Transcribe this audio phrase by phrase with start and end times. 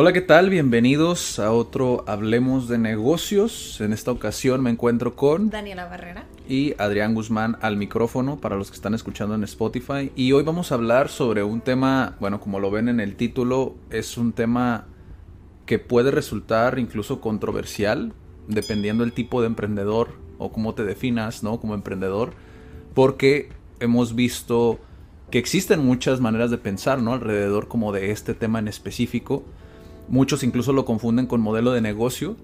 [0.00, 0.48] Hola, ¿qué tal?
[0.48, 3.80] Bienvenidos a otro Hablemos de Negocios.
[3.80, 6.24] En esta ocasión me encuentro con Daniela Barrera.
[6.48, 10.12] y Adrián Guzmán al micrófono para los que están escuchando en Spotify.
[10.14, 13.74] Y hoy vamos a hablar sobre un tema, bueno, como lo ven en el título,
[13.90, 14.86] es un tema
[15.66, 18.12] que puede resultar incluso controversial,
[18.46, 21.58] dependiendo del tipo de emprendedor o cómo te definas, ¿no?
[21.58, 22.34] Como emprendedor,
[22.94, 23.48] porque
[23.80, 24.78] hemos visto
[25.32, 27.14] que existen muchas maneras de pensar, ¿no?
[27.14, 29.42] Alrededor como de este tema en específico.
[30.08, 32.36] Muchos incluso lo confunden con modelo de negocio,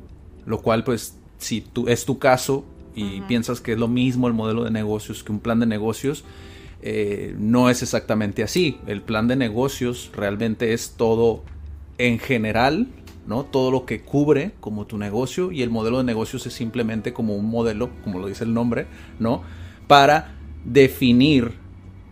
[0.47, 4.35] lo cual pues si tú, es tu caso y piensas que es lo mismo el
[4.35, 6.25] modelo de negocios que un plan de negocios,
[6.83, 8.79] eh, no es exactamente así.
[8.87, 11.43] El plan de negocios realmente es todo
[11.99, 12.89] en general,
[13.27, 13.45] ¿no?
[13.45, 17.35] Todo lo que cubre como tu negocio y el modelo de negocios es simplemente como
[17.37, 18.87] un modelo, como lo dice el nombre,
[19.19, 19.43] ¿no?
[19.87, 20.35] Para
[20.65, 21.53] definir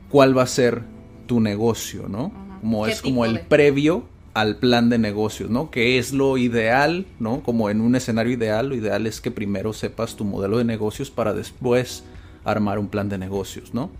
[0.08, 0.82] cuál va a ser
[1.26, 2.32] tu negocio, ¿no?
[2.60, 3.40] Como ¿Qué es como el de?
[3.40, 5.70] previo al plan de negocios, ¿no?
[5.70, 7.42] Que es lo ideal, ¿no?
[7.42, 11.10] Como en un escenario ideal, lo ideal es que primero sepas tu modelo de negocios
[11.10, 12.04] para después
[12.44, 13.90] armar un plan de negocios, ¿no?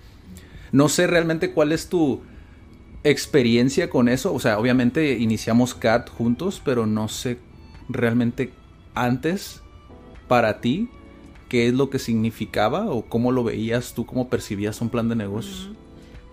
[0.72, 2.22] No sé realmente cuál es tu
[3.04, 7.38] experiencia con eso, o sea, obviamente iniciamos CAT juntos, pero no sé
[7.88, 8.52] realmente
[8.94, 9.60] antes
[10.28, 10.88] para ti
[11.48, 15.16] qué es lo que significaba o cómo lo veías tú, cómo percibías un plan de
[15.16, 15.70] negocios.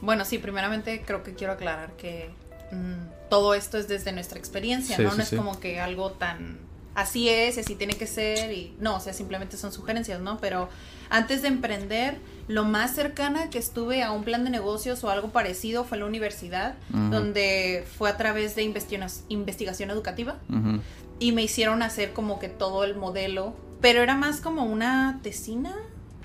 [0.02, 2.30] Bueno, sí, primeramente creo que quiero aclarar que
[2.72, 5.11] mm, todo esto es desde nuestra experiencia, Sí, ¿no?
[5.11, 5.36] sí, no es sí.
[5.36, 6.59] como que algo tan
[6.95, 10.37] así es, así tiene que ser y no, o sea, simplemente son sugerencias, ¿no?
[10.39, 10.67] Pero
[11.09, 12.17] antes de emprender,
[12.48, 16.05] lo más cercana que estuve a un plan de negocios o algo parecido fue la
[16.05, 18.64] universidad, donde fue a través de
[19.30, 20.37] investigación, educativa
[21.20, 25.75] y me hicieron hacer como que todo el modelo, pero era más como una tesina.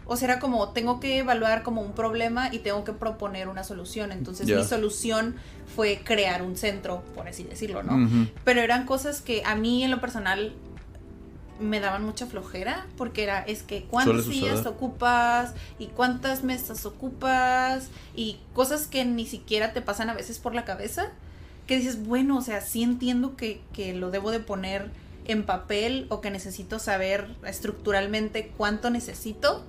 [0.06, 3.64] O sea, era como tengo que evaluar como un problema y tengo que proponer una
[3.64, 4.12] solución.
[4.12, 5.36] Entonces mi solución
[5.74, 8.28] fue crear un centro, por así decirlo, ¿no?
[8.44, 10.52] Pero eran cosas que a mí en lo personal
[11.60, 17.88] me daban mucha flojera porque era es que cuántas sillas ocupas y cuántas mesas ocupas
[18.14, 21.12] y cosas que ni siquiera te pasan a veces por la cabeza
[21.68, 24.90] que dices bueno o sea sí entiendo que, que lo debo de poner
[25.26, 29.64] en papel o que necesito saber estructuralmente cuánto necesito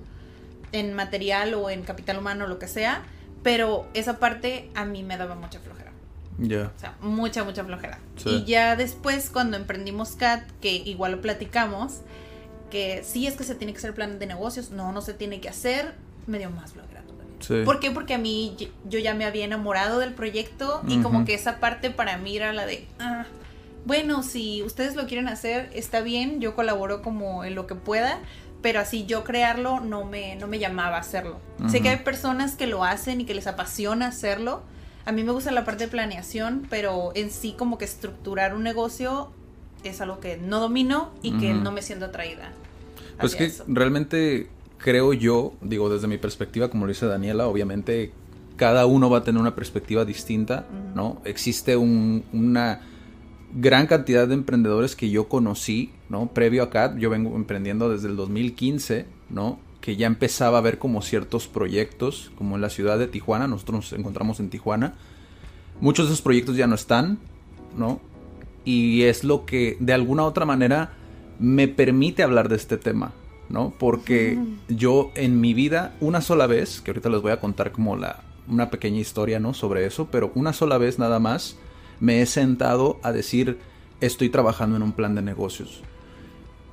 [0.76, 3.02] en material o en capital humano lo que sea
[3.42, 5.92] pero esa parte a mí me daba mucha flojera
[6.38, 6.72] Ya.
[6.76, 7.98] o sea, mucha, mucha flojera.
[8.16, 8.28] Sí.
[8.30, 12.00] Y ya después, cuando emprendimos CAT, que igual lo platicamos,
[12.70, 15.40] que sí es que se tiene que hacer plan de negocios, no, no se tiene
[15.40, 15.94] que hacer,
[16.26, 17.02] me dio más flojera.
[17.40, 17.62] Sí.
[17.64, 17.90] ¿Por qué?
[17.92, 18.56] Porque a mí
[18.88, 21.26] yo ya me había enamorado del proyecto y como Ujú.
[21.26, 23.26] que esa parte para mí era la de, ah,
[23.84, 28.18] bueno, si ustedes lo quieren hacer, está bien, yo colaboro como en lo que pueda,
[28.66, 31.38] pero así yo crearlo no me, no me llamaba a hacerlo.
[31.68, 34.62] Sé que hay personas que lo hacen y que les apasiona hacerlo.
[35.04, 38.64] A mí me gusta la parte de planeación, pero en sí como que estructurar un
[38.64, 39.30] negocio
[39.84, 41.60] es algo que no domino y que Ujú.
[41.62, 42.50] no me siento atraída.
[43.20, 43.62] Pues que eso.
[43.68, 48.10] realmente creo yo, digo desde mi perspectiva, como lo dice Daniela, obviamente
[48.56, 50.96] cada uno va a tener una perspectiva distinta, Ujú.
[50.96, 51.22] ¿no?
[51.24, 52.80] Existe un- una
[53.56, 56.28] gran cantidad de emprendedores que yo conocí, ¿no?
[56.28, 59.58] Previo a CAT, yo vengo emprendiendo desde el 2015, ¿no?
[59.80, 63.76] Que ya empezaba a ver como ciertos proyectos, como en la ciudad de Tijuana, nosotros
[63.76, 64.94] nos encontramos en Tijuana.
[65.80, 67.18] Muchos de esos proyectos ya no están,
[67.76, 68.00] ¿no?
[68.66, 70.92] Y es lo que de alguna otra manera
[71.38, 73.12] me permite hablar de este tema,
[73.48, 73.72] ¿no?
[73.78, 74.38] Porque
[74.68, 78.22] yo en mi vida, una sola vez, que ahorita les voy a contar como la,
[78.48, 79.54] una pequeña historia, ¿no?
[79.54, 81.56] Sobre eso, pero una sola vez nada más
[82.00, 83.58] me he sentado a decir,
[84.00, 85.82] estoy trabajando en un plan de negocios.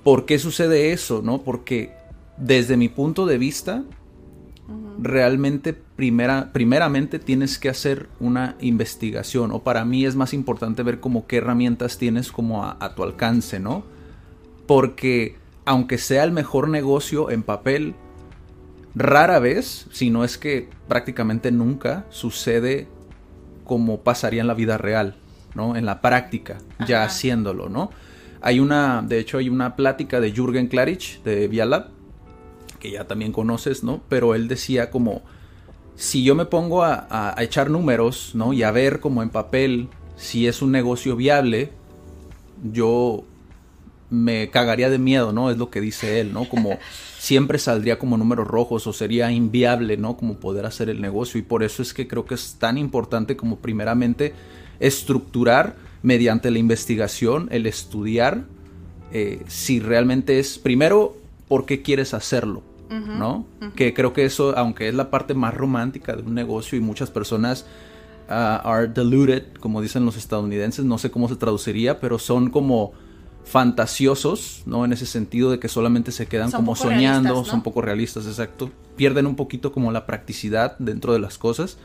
[0.04, 1.42] ¿Por qué sucede eso, no?
[1.44, 1.94] Porque
[2.38, 3.84] desde mi punto de vista,
[5.00, 11.00] realmente primera, primeramente tienes que hacer una investigación o para mí es más importante ver
[11.00, 13.84] como qué herramientas tienes como a, a tu alcance, ¿no?
[14.68, 15.36] Porque
[15.66, 17.96] aunque sea el mejor negocio en papel,
[18.96, 22.88] rara vez, si no es que prácticamente nunca, sucede
[23.74, 25.16] como pasaría en la vida real,
[25.56, 25.76] ¿no?
[25.76, 27.90] En la práctica, ya haciéndolo, ¿no?
[28.40, 31.88] Hay una, de hecho hay una plática de Jürgen Klarich de Vialab,
[32.80, 34.04] que ya también conoces, ¿no?
[34.10, 35.24] Pero él decía como,
[35.96, 38.54] si yo me pongo a, a, echar números, ¿no?
[38.54, 41.72] Y a ver como en papel si es un negocio viable,
[42.72, 43.24] yo
[44.12, 45.50] me cagaría de miedo, ¿no?
[45.50, 46.48] Es lo que dice él, ¿no?
[46.48, 46.78] Como
[47.24, 50.18] siempre saldría como números rojos o sería inviable, ¿no?
[50.18, 51.40] Como poder hacer el negocio.
[51.40, 54.34] Y por eso es que creo que es tan importante como primeramente
[54.82, 58.44] estructurar mediante la investigación, el estudiar
[59.14, 61.16] eh, si realmente es, primero,
[61.48, 63.46] por qué quieres hacerlo, ¿no?
[63.74, 67.10] Que creo que eso, aunque es la parte más romántica de un negocio y muchas
[67.10, 67.66] personas
[68.28, 72.92] uh, are deluded, como dicen los estadounidenses, no sé cómo se traduciría, pero son como
[73.44, 74.86] fantasiosos, ¿no?
[74.86, 78.72] En ese sentido de que solamente se quedan como soñando, son poco realistas, exacto.
[78.96, 81.78] Pierden un poquito como la practicidad dentro de las cosas.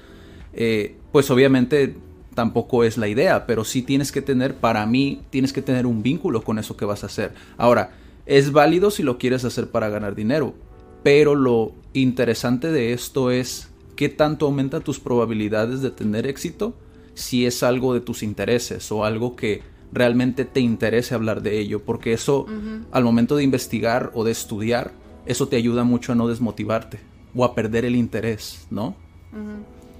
[0.52, 1.96] Eh, pues obviamente
[2.34, 6.02] tampoco es la idea, pero sí tienes que tener, para mí, tienes que tener un
[6.02, 7.34] vínculo con eso que vas a hacer.
[7.56, 7.90] Ahora,
[8.26, 10.54] es válido si lo quieres hacer para ganar dinero,
[11.02, 16.76] pero lo interesante de esto es qué tanto aumenta tus probabilidades de tener éxito
[17.14, 21.82] si es algo de tus intereses o algo que realmente te interese hablar de ello,
[21.84, 22.46] porque eso
[22.92, 24.92] al momento de investigar o de estudiar,
[25.26, 27.00] eso te ayuda mucho a no desmotivarte
[27.34, 28.94] o a perder el interés, ¿no?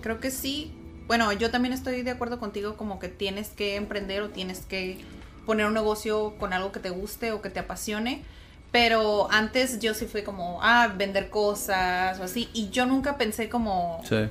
[0.02, 0.72] Creo que sí.
[1.06, 4.98] Bueno, yo también estoy de acuerdo contigo como que tienes que emprender o tienes que
[5.46, 8.22] poner un negocio con algo que te guste o que te apasione.
[8.70, 12.50] Pero antes yo sí fui como, ah, vender cosas o así.
[12.52, 14.02] Y yo nunca pensé como...
[14.06, 14.28] Sí.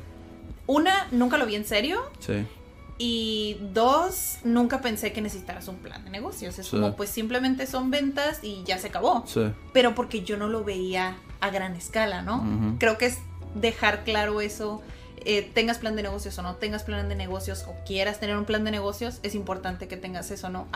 [0.68, 2.01] Una, nunca lo vi en serio.
[2.19, 2.45] Sí.
[3.00, 6.58] Y dos, nunca pensé que necesitaras un plan de negocios.
[6.58, 9.24] Es como, pues simplemente son ventas y ya se acabó.
[9.74, 12.76] Pero porque yo no lo veía a gran escala, ¿no?
[12.80, 13.20] Creo que es
[13.56, 14.82] dejar claro eso.
[15.26, 18.46] Eh, tengas plan de negocios o no tengas plan de negocios o quieras tener un
[18.46, 20.68] plan de negocios, es importante que tengas eso, ¿no?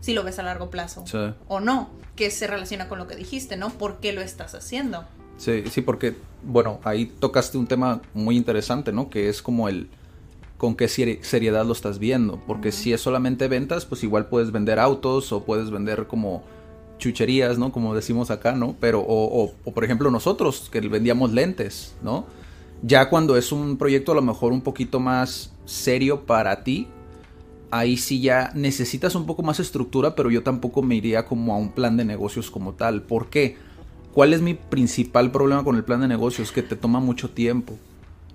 [0.00, 1.04] si lo ves a largo plazo
[1.48, 3.68] o no, que se relaciona con lo que dijiste, ¿no?
[3.68, 5.04] ¿Por qué lo estás haciendo?
[5.36, 9.10] Sí, sí, porque, bueno, ahí tocaste un tema muy interesante, ¿no?
[9.10, 9.90] Que es como el
[10.60, 12.38] con qué seriedad lo estás viendo.
[12.46, 16.44] Porque si es solamente ventas, pues igual puedes vender autos o puedes vender como
[16.98, 17.72] chucherías, ¿no?
[17.72, 18.76] Como decimos acá, ¿no?
[18.78, 22.26] Pero, o, por ejemplo nosotros, que vendíamos lentes, ¿no?
[22.82, 26.88] Ya cuando es un proyecto a lo mejor un poquito más serio para ti,
[27.70, 31.56] ahí sí ya necesitas un poco más estructura, pero yo tampoco me iría como a
[31.56, 33.00] un plan de negocios como tal.
[33.00, 33.56] ¿Por qué?
[34.12, 36.52] ¿Cuál es mi principal problema con el plan de negocios?
[36.52, 37.78] Que te toma mucho tiempo.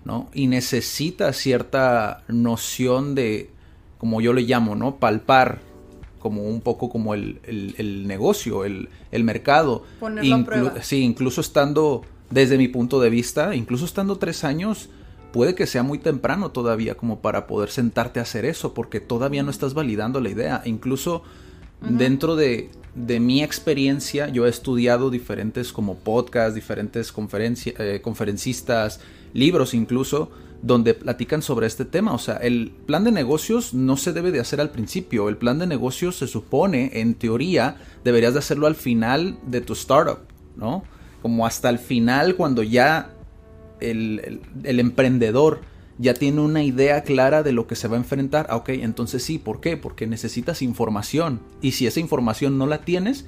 [0.06, 0.30] ¿No?
[0.34, 3.50] Y necesita cierta noción de,
[3.98, 4.98] como yo le llamo, ¿no?
[4.98, 5.60] Palpar
[6.20, 7.40] como un poco como el,
[8.08, 8.90] negocio, el,
[9.24, 9.84] mercado.
[10.82, 14.90] Sí, incluso estando, desde mi punto de vista, incluso estando tres años,
[15.32, 19.44] puede que sea muy temprano todavía como para poder sentarte a hacer eso, porque todavía
[19.44, 20.62] no estás validando la idea.
[20.66, 21.22] Incluso
[21.82, 27.14] dentro de, de, mi experiencia, yo he estudiado diferentes como podcasts, diferentes
[27.78, 29.00] eh, conferencistas,
[29.36, 30.32] libros incluso,
[30.64, 32.14] donde platican sobre este tema.
[32.14, 35.30] O sea, el plan de negocios no se debe de hacer al principio.
[35.30, 39.74] El plan de negocios se supone, en teoría, deberías de hacerlo al final de tu
[39.74, 40.20] startup,
[40.56, 40.84] ¿no?
[41.22, 43.14] Como hasta el final, cuando ya
[43.80, 45.62] el, emprendedor
[45.98, 48.48] ya tiene una idea clara de lo que se va a enfrentar.
[48.50, 49.78] Ah, ok, entonces sí, ¿por qué?
[49.78, 51.42] Porque necesitas información.
[51.62, 53.26] Y si esa información no la tienes,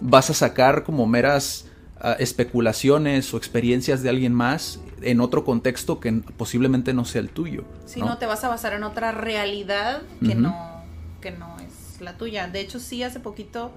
[0.00, 1.69] vas a sacar como meras
[2.18, 7.64] especulaciones o experiencias de alguien más en otro contexto que posiblemente no sea el tuyo.
[7.86, 8.18] Si ¿no?
[8.18, 10.82] te vas a basar en otra realidad que, no,
[11.20, 12.48] que no es la tuya.
[12.48, 13.70] De hecho, sí, hace poquito,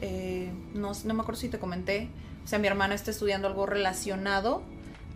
[0.00, 2.08] eh, no, no me acuerdo si te comenté,
[2.44, 4.62] o sea, mi hermano está estudiando algo relacionado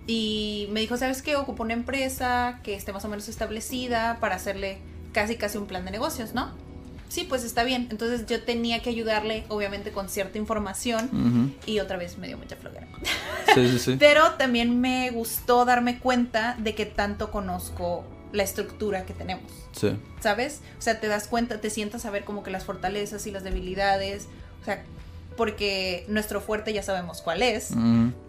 [0.07, 1.37] y me dijo, ¿sabes qué?
[1.37, 4.79] Ocupo una empresa que esté más o menos establecida para hacerle
[5.13, 6.51] casi casi un plan de negocios, ¿no?
[7.11, 7.89] Sí, pues está bien.
[7.91, 11.55] Entonces yo tenía que ayudarle, obviamente, con cierta información.
[11.67, 12.89] Y otra vez me dio mucha flojera.
[13.55, 13.97] Sí, sí, sí.
[13.99, 19.53] Pero también me gustó darme cuenta de que tanto conozco la estructura que tenemos.
[19.73, 19.99] Sí.
[20.21, 20.61] ¿Sabes?
[20.79, 23.43] O sea, te das cuenta, te sientas a ver como que las fortalezas y las
[23.43, 24.29] debilidades.
[24.63, 24.85] O sea,
[25.37, 27.71] porque nuestro fuerte ya sabemos cuál es.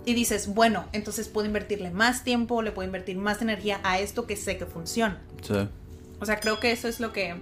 [0.06, 4.26] Y dices, bueno, entonces puedo invertirle más tiempo, le puedo invertir más energía a esto
[4.26, 5.22] que sé que funciona.
[5.42, 5.68] Sí.
[6.20, 7.36] O sea, creo que eso es lo que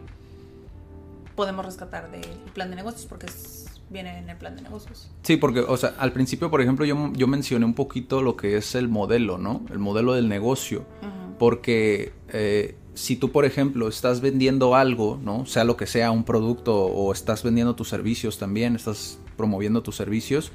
[1.40, 3.28] podemos rescatar del plan de negocios porque
[3.90, 5.10] viene en el plan de negocios.
[5.24, 8.58] Sí, porque, o sea, al principio, por ejemplo, yo, yo mencioné un poquito lo que
[8.58, 9.62] es el modelo, ¿no?
[9.72, 10.84] El modelo del negocio.
[11.38, 15.46] Porque eh, si tú, por ejemplo, estás vendiendo algo, ¿no?
[15.46, 19.96] Sea lo que sea, un producto o estás vendiendo tus servicios también, estás promoviendo tus
[19.96, 20.52] servicios,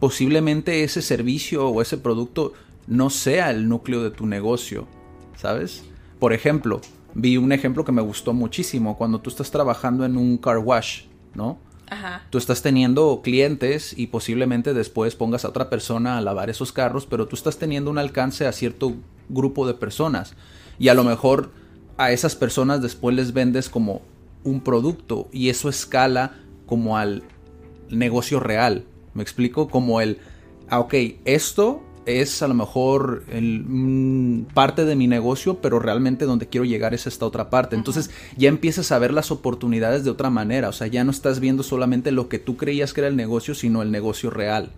[0.00, 2.52] posiblemente ese servicio o ese producto
[2.88, 4.88] no sea el núcleo de tu negocio,
[5.36, 5.84] ¿sabes?
[6.18, 6.80] Por ejemplo,
[7.16, 8.96] vi un ejemplo que me gustó muchísimo.
[8.96, 11.04] Cuando tú estás trabajando en un car wash,
[11.34, 11.58] ¿no?
[11.88, 12.26] Ajá.
[12.30, 17.06] Tú estás teniendo clientes y posiblemente después pongas a otra persona a lavar esos carros,
[17.06, 18.94] pero tú estás teniendo un alcance a cierto
[19.30, 20.34] grupo de personas.
[20.78, 21.52] Y a lo mejor
[21.96, 24.02] a esas personas después les vendes como
[24.44, 26.34] un producto y eso escala
[26.66, 27.22] como al
[27.88, 28.84] negocio real.
[29.14, 29.68] ¿Me explico?
[29.68, 30.18] Como el,
[30.68, 30.94] ah, ok,
[31.24, 36.64] esto es a lo mejor el, mm, parte de mi negocio, pero realmente donde quiero
[36.64, 37.76] llegar es esta otra parte.
[37.76, 40.68] Entonces ya empiezas a ver las oportunidades de otra manera.
[40.68, 43.54] O sea, ya no estás viendo solamente lo que tú creías que era el negocio,
[43.54, 44.70] sino el negocio real.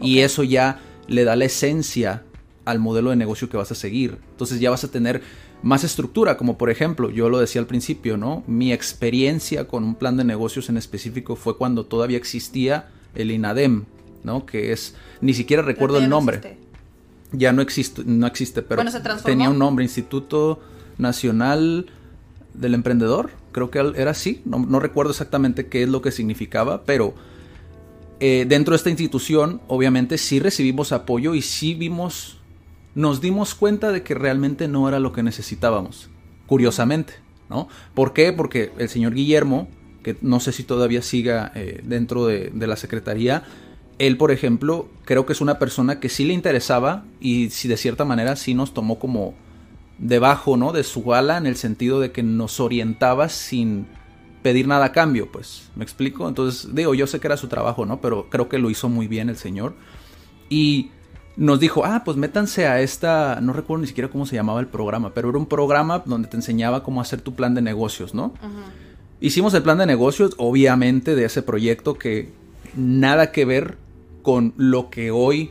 [0.00, 2.24] Y eso ya le da la esencia
[2.64, 4.18] al modelo de negocio que vas a seguir.
[4.30, 5.22] Entonces ya vas a tener
[5.62, 8.42] más estructura, como por ejemplo, yo lo decía al principio, ¿no?
[8.46, 13.84] Mi experiencia con un plan de negocios en específico fue cuando todavía existía el INADEM,
[14.24, 14.44] ¿no?
[14.44, 16.36] Que es, ni siquiera recuerdo el no nombre.
[16.36, 16.61] existe.
[17.32, 20.60] Ya no existe, no existe, pero Bueno, tenía un nombre, Instituto
[20.98, 21.86] Nacional
[22.54, 26.84] del Emprendedor, creo que era así, no, no recuerdo exactamente qué es lo que significaba,
[26.84, 27.14] pero
[28.20, 32.38] eh, dentro de esta institución obviamente sí recibimos apoyo y sí vimos,
[32.94, 36.10] nos dimos cuenta de que realmente no era lo que necesitábamos,
[36.46, 37.14] curiosamente,
[37.48, 37.68] ¿no?
[37.94, 38.32] ¿Por qué?
[38.32, 39.68] Porque el señor Guillermo,
[40.02, 43.44] que no sé si todavía siga eh, dentro de, de la Secretaría,
[43.98, 47.76] él, por ejemplo, creo que es una persona que sí le interesaba y si de
[47.76, 49.34] cierta manera sí nos tomó como
[49.98, 50.72] debajo, ¿no?
[50.72, 53.86] De su ala en el sentido de que nos orientaba sin
[54.42, 56.28] pedir nada a cambio, pues, ¿me explico?
[56.28, 58.00] Entonces, digo, yo sé que era su trabajo, ¿no?
[58.00, 59.74] Pero creo que lo hizo muy bien el señor.
[60.48, 60.90] Y
[61.36, 64.66] nos dijo, ah, pues métanse a esta, no recuerdo ni siquiera cómo se llamaba el
[64.66, 68.34] programa, pero era un programa donde te enseñaba cómo hacer tu plan de negocios, ¿no?
[69.20, 72.32] Hicimos el plan de negocios, obviamente, de ese proyecto que
[72.74, 73.76] nada que ver
[74.22, 75.50] con lo que hoy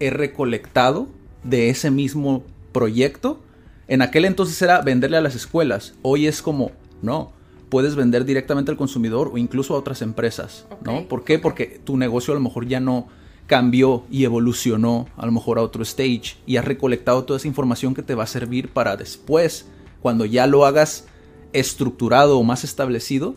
[0.00, 1.08] he recolectado
[1.42, 2.42] de ese mismo
[2.72, 3.40] proyecto.
[3.88, 5.94] En aquel entonces era venderle a las escuelas.
[6.02, 7.32] Hoy es como, no,
[7.68, 11.06] puedes vender directamente al consumidor o incluso a otras empresas, ¿no?
[11.08, 11.38] ¿Por qué?
[11.38, 13.08] Porque tu negocio a lo mejor ya no
[13.46, 17.94] cambió y evolucionó a lo mejor a otro stage y has recolectado toda esa información
[17.94, 19.66] que te va a servir para después,
[20.00, 21.06] cuando ya lo hagas
[21.52, 23.34] estructurado o más establecido,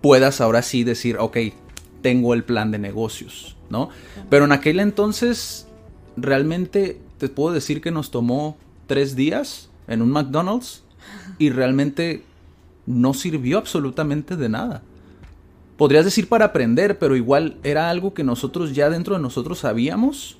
[0.00, 1.38] puedas ahora sí decir, ok,
[2.06, 3.88] tengo el plan de negocios, ¿no?
[4.30, 5.66] Pero en aquel entonces,
[6.16, 10.84] realmente te puedo decir que nos tomó tres días en un McDonald's
[11.40, 12.22] y realmente
[12.86, 14.82] no sirvió absolutamente de nada.
[15.76, 20.38] Podrías decir para aprender, pero igual era algo que nosotros ya dentro de nosotros sabíamos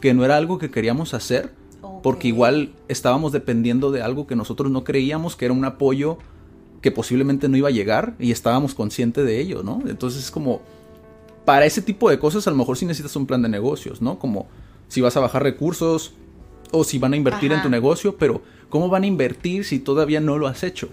[0.00, 1.52] que no era algo que queríamos hacer,
[2.04, 6.18] porque igual estábamos dependiendo de algo que nosotros no creíamos que era un apoyo
[6.80, 9.82] que posiblemente no iba a llegar y estábamos conscientes de ello, ¿no?
[9.88, 10.62] Entonces es como,
[11.44, 14.18] para ese tipo de cosas a lo mejor sí necesitas un plan de negocios, ¿no?
[14.18, 14.46] Como
[14.88, 16.12] si vas a bajar recursos
[16.70, 20.20] o si van a invertir en tu negocio, pero ¿cómo van a invertir si todavía
[20.20, 20.88] no lo has hecho?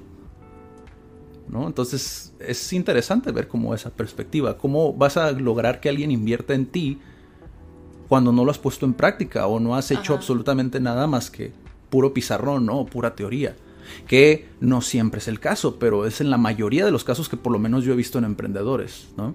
[1.48, 1.68] ¿No?
[1.68, 6.68] Entonces es interesante ver cómo esa perspectiva, cómo vas a lograr que alguien invierta en
[6.68, 7.00] ti
[8.08, 10.16] cuando no lo has puesto en práctica o no has hecho Ajá.
[10.16, 11.52] absolutamente nada más que
[11.90, 12.80] puro pizarrón, ¿no?
[12.80, 13.56] O pura teoría.
[14.08, 17.38] Que no siempre es el caso, pero es en la mayoría de los casos que
[17.38, 19.34] por lo menos yo he visto en emprendedores, ¿no?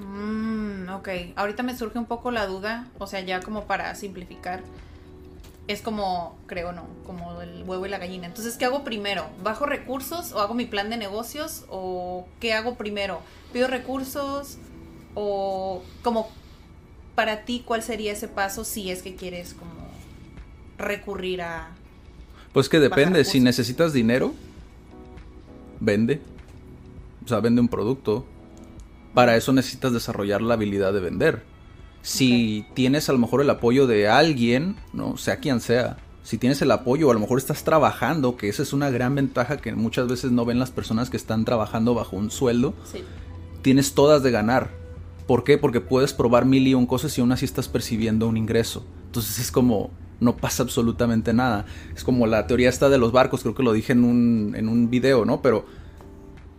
[0.00, 4.62] Mm, ok, ahorita me surge un poco la duda, o sea, ya como para simplificar,
[5.68, 8.26] es como, creo no, como el huevo y la gallina.
[8.26, 9.26] Entonces, ¿qué hago primero?
[9.42, 11.64] ¿Bajo recursos o hago mi plan de negocios?
[11.68, 13.20] ¿O qué hago primero?
[13.52, 14.58] ¿Pido recursos?
[15.14, 16.28] ¿O como
[17.14, 19.90] para ti cuál sería ese paso si es que quieres como
[20.78, 21.68] recurrir a...
[22.52, 24.34] Pues que depende, si necesitas dinero,
[25.78, 26.20] vende.
[27.24, 28.24] O sea, vende un producto.
[29.14, 31.42] Para eso necesitas desarrollar la habilidad de vender.
[32.02, 36.62] Si tienes a lo mejor el apoyo de alguien, no sea quien sea, si tienes
[36.62, 39.74] el apoyo o a lo mejor estás trabajando, que esa es una gran ventaja que
[39.74, 43.02] muchas veces no ven las personas que están trabajando bajo un sueldo, Sí.
[43.62, 44.70] tienes todas de ganar.
[45.26, 45.58] ¿Por qué?
[45.58, 48.84] Porque puedes probar mil y un cosas y aún así estás percibiendo un ingreso.
[49.06, 49.90] Entonces es como,
[50.20, 51.66] no pasa absolutamente nada.
[51.94, 54.68] Es como la teoría esta de los barcos, creo que lo dije en un, en
[54.68, 55.42] un video, ¿no?
[55.42, 55.66] Pero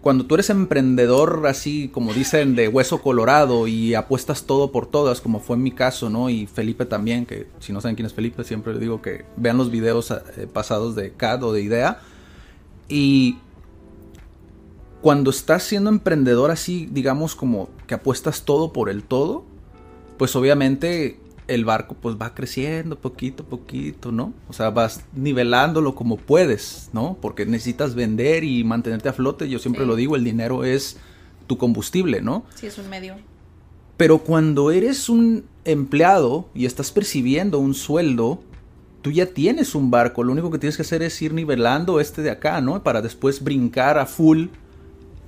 [0.01, 5.21] cuando tú eres emprendedor así, como dicen, de hueso colorado y apuestas todo por todas,
[5.21, 6.29] como fue en mi caso, ¿no?
[6.29, 9.57] Y Felipe también, que si no saben quién es Felipe, siempre le digo que vean
[9.57, 11.99] los videos eh, pasados de CAD o de IDEA.
[12.89, 13.37] Y
[15.01, 19.45] cuando estás siendo emprendedor así, digamos como que apuestas todo por el todo,
[20.17, 21.19] pues obviamente
[21.53, 24.33] el barco pues va creciendo poquito a poquito, ¿no?
[24.49, 27.17] O sea, vas nivelándolo como puedes, ¿no?
[27.21, 29.49] Porque necesitas vender y mantenerte a flote.
[29.49, 29.87] Yo siempre Sí.
[29.87, 30.97] lo digo, el dinero es
[31.47, 32.43] tu combustible, ¿no?
[32.55, 33.15] Sí, es un medio.
[33.97, 38.41] Pero cuando eres un empleado y estás percibiendo un sueldo,
[39.01, 40.23] tú ya tienes un barco.
[40.23, 42.81] Lo único que tienes que hacer es ir nivelando este de acá, ¿no?
[42.83, 44.47] Para después brincar a full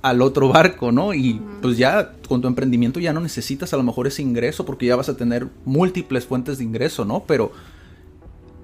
[0.04, 1.14] al otro barco, ¿no?
[1.14, 4.84] Y pues ya con tu emprendimiento ya no necesitas a lo mejor ese ingreso porque
[4.84, 7.24] ya vas a tener múltiples fuentes de ingreso, ¿no?
[7.26, 7.52] Pero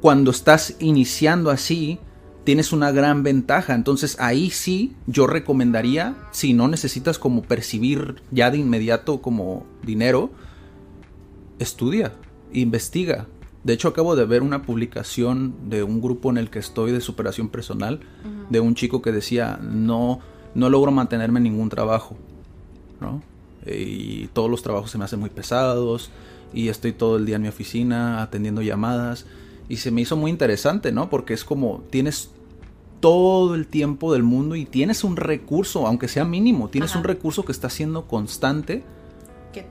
[0.02, 1.98] cuando estás iniciando así,
[2.44, 3.74] tienes una gran ventaja.
[3.74, 10.30] Entonces ahí sí yo recomendaría, si no necesitas como percibir ya de inmediato como dinero,
[11.58, 12.12] estudia,
[12.52, 13.28] investiga.
[13.64, 17.00] De hecho acabo de ver una publicación de un grupo en el que estoy de
[17.00, 18.00] superación personal,
[18.50, 20.20] de un chico que decía, no,
[20.54, 22.16] no logro mantenerme en ningún trabajo,
[23.00, 23.22] ¿no?
[23.66, 26.10] Y todos los trabajos se me hacen muy pesados
[26.52, 29.26] y estoy todo el día en mi oficina atendiendo llamadas
[29.68, 31.10] y se me hizo muy interesante, ¿no?
[31.10, 32.30] Porque es como tienes
[33.00, 37.44] todo el tiempo del mundo y tienes un recurso, aunque sea mínimo, tienes un recurso
[37.44, 38.82] que está siendo constante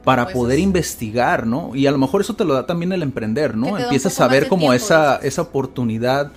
[0.03, 1.75] para poder investigar, ¿no?
[1.75, 3.77] Y a lo mejor eso te lo da también el emprender, ¿no?
[3.77, 6.31] Empiezas a ver como esa, esa oportunidad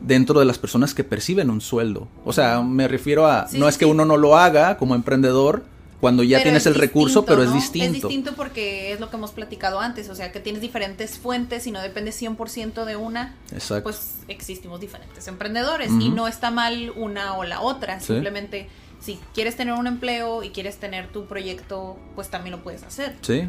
[0.00, 2.08] dentro de las personas que perciben un sueldo.
[2.24, 5.64] O sea, me refiero a, no es que uno no lo haga como emprendedor,
[6.00, 7.86] cuando ya tienes el recurso, pero es distinto.
[7.86, 11.66] Es distinto porque es lo que hemos platicado antes, o sea, que tienes diferentes fuentes
[11.66, 13.36] y no depende 100% de una.
[13.52, 13.84] Exacto.
[13.84, 19.56] Pues existimos diferentes emprendedores y no está mal una o la otra, simplemente si quieres
[19.56, 23.16] tener un empleo y quieres tener tu proyecto, pues también lo puedes hacer.
[23.20, 23.48] Sí.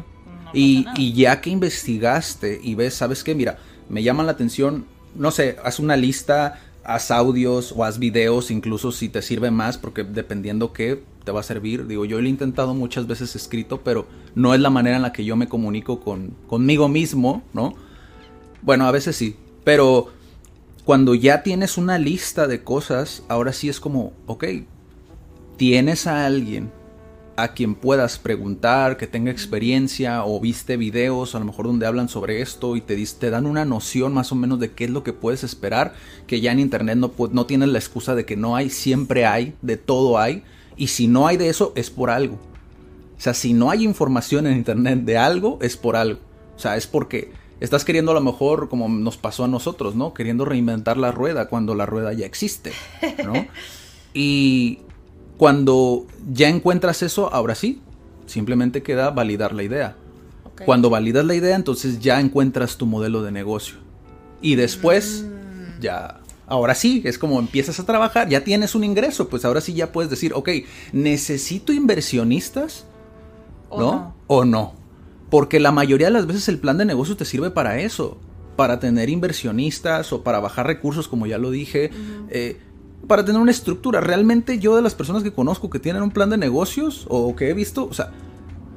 [0.52, 3.34] y, y ya que investigaste y ves, ¿sabes qué?
[3.34, 8.50] Mira, me llama la atención, no sé, haz una lista, haz audios o haz videos,
[8.50, 11.86] incluso si te sirve más, porque dependiendo qué, te va a servir.
[11.86, 15.12] Digo, yo lo he intentado muchas veces escrito, pero no es la manera en la
[15.12, 17.74] que yo me comunico con, conmigo mismo, ¿no?
[18.62, 20.08] Bueno, a veces sí, pero
[20.84, 24.44] cuando ya tienes una lista de cosas, ahora sí es como, ok,
[25.56, 26.70] tienes a alguien
[27.36, 32.08] a quien puedas preguntar, que tenga experiencia o viste videos a lo mejor donde hablan
[32.08, 35.02] sobre esto y te, te dan una noción más o menos de qué es lo
[35.02, 35.94] que puedes esperar,
[36.26, 39.54] que ya en internet no, no tienes la excusa de que no hay, siempre hay,
[39.62, 40.42] de todo hay.
[40.76, 42.34] Y si no hay de eso, es por algo.
[43.16, 46.20] O sea, si no hay información en internet de algo, es por algo.
[46.56, 50.12] O sea, es porque estás queriendo a lo mejor, como nos pasó a nosotros, ¿no?
[50.12, 52.72] Queriendo reinventar la rueda cuando la rueda ya existe,
[53.24, 53.46] ¿no?
[54.14, 54.80] y
[55.42, 57.80] cuando ya encuentras eso, ahora sí,
[58.26, 59.96] simplemente queda validar la idea.
[60.64, 63.78] Cuando validas la idea, entonces ya encuentras tu modelo de negocio.
[64.40, 65.80] Y después, mm.
[65.80, 69.74] ya ahora sí, es como empiezas a trabajar, ya tienes un ingreso, pues ahora sí
[69.74, 70.48] ya puedes decir, ok,
[70.92, 72.86] necesito inversionistas,
[73.76, 74.14] ¿no?
[74.28, 74.74] O no.
[75.28, 78.16] Porque la mayoría de las veces el plan de negocio te sirve para eso,
[78.54, 81.90] para tener inversionistas o para bajar recursos, como ya lo dije,
[82.30, 82.60] eh,
[83.06, 84.00] para tener una estructura.
[84.00, 87.50] Realmente yo de las personas que conozco que tienen un plan de negocios o que
[87.50, 88.12] he visto, o sea,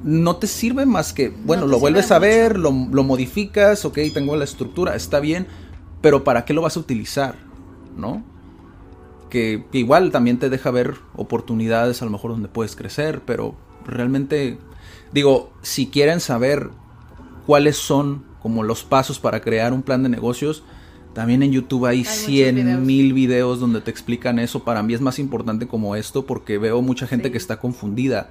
[0.04, 4.36] no te sirve más que, bueno, lo vuelves a ver, lo, lo modificas, ok, tengo
[4.36, 5.46] la estructura, está bien,
[6.00, 7.46] pero ¿para qué lo vas a utilizar?
[7.96, 8.22] ¿no?
[9.30, 14.58] Que, igual también te deja ver oportunidades a lo mejor donde puedes crecer, pero realmente,
[15.12, 16.70] digo, si quieren saber
[17.46, 20.62] cuáles son como los pasos para crear un plan de negocios,
[21.16, 24.64] también en YouTube hay, cien mil videos donde te explican eso.
[24.64, 28.28] Para mí es más importante como esto porque veo mucha gente que está confundida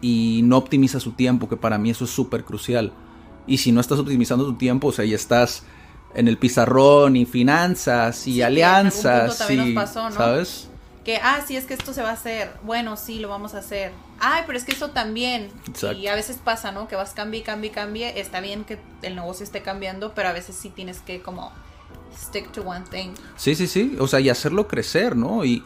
[0.00, 2.92] y no optimiza su tiempo, que para mí eso es súper crucial.
[3.48, 5.64] Y si no estás optimizando tu tiempo, o sea, ya estás
[6.14, 9.50] en el pizarrón y finanzas y alianzas.
[9.50, 9.74] y,
[10.12, 10.68] ¿Sabes?
[11.04, 12.52] Que, ah, sí, es que esto se va a hacer.
[12.62, 13.90] Bueno, sí, lo vamos a hacer.
[14.20, 15.50] Ay, pero es que esto también.
[15.96, 16.86] Y a veces pasa, ¿no?
[16.86, 18.20] Que vas cambie, cambie, cambie.
[18.20, 21.50] Está bien que el negocio esté cambiando, pero a veces sí tienes que como
[22.18, 23.10] stick to one thing.
[23.36, 23.96] Sí, sí, sí.
[23.98, 25.44] O sea, y hacerlo crecer, ¿no?
[25.44, 25.62] Y,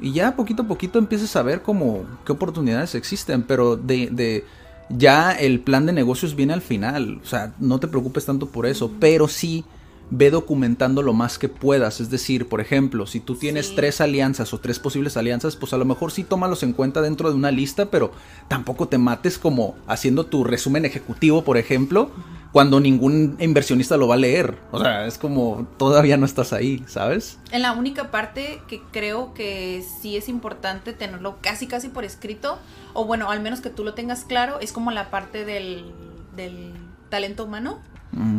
[0.00, 4.44] y ya poquito a poquito empiezas a ver como qué oportunidades existen, pero de, de
[4.88, 7.20] ya el plan de negocios viene al final.
[7.22, 9.64] O sea, no te preocupes tanto por eso, pero sí
[10.10, 12.00] ve documentando lo más que puedas.
[12.00, 15.76] Es decir, por ejemplo, si tú tienes tres alianzas o tres posibles alianzas, pues a
[15.76, 18.12] lo mejor sí tómalos en cuenta dentro de una lista, pero
[18.48, 22.10] tampoco te mates como haciendo tu resumen ejecutivo, por ejemplo,
[22.52, 24.56] cuando ningún inversionista lo va a leer.
[24.72, 27.38] O sea, es como todavía no estás ahí, ¿sabes?
[27.50, 32.58] En la única parte que creo que sí es importante tenerlo casi casi por escrito,
[32.94, 35.92] o bueno, al menos que tú lo tengas claro, es como la parte del,
[36.34, 36.72] del
[37.10, 37.80] talento humano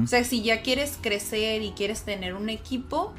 [0.03, 3.13] o sea, si ya quieres crecer y quieres tener un equipo,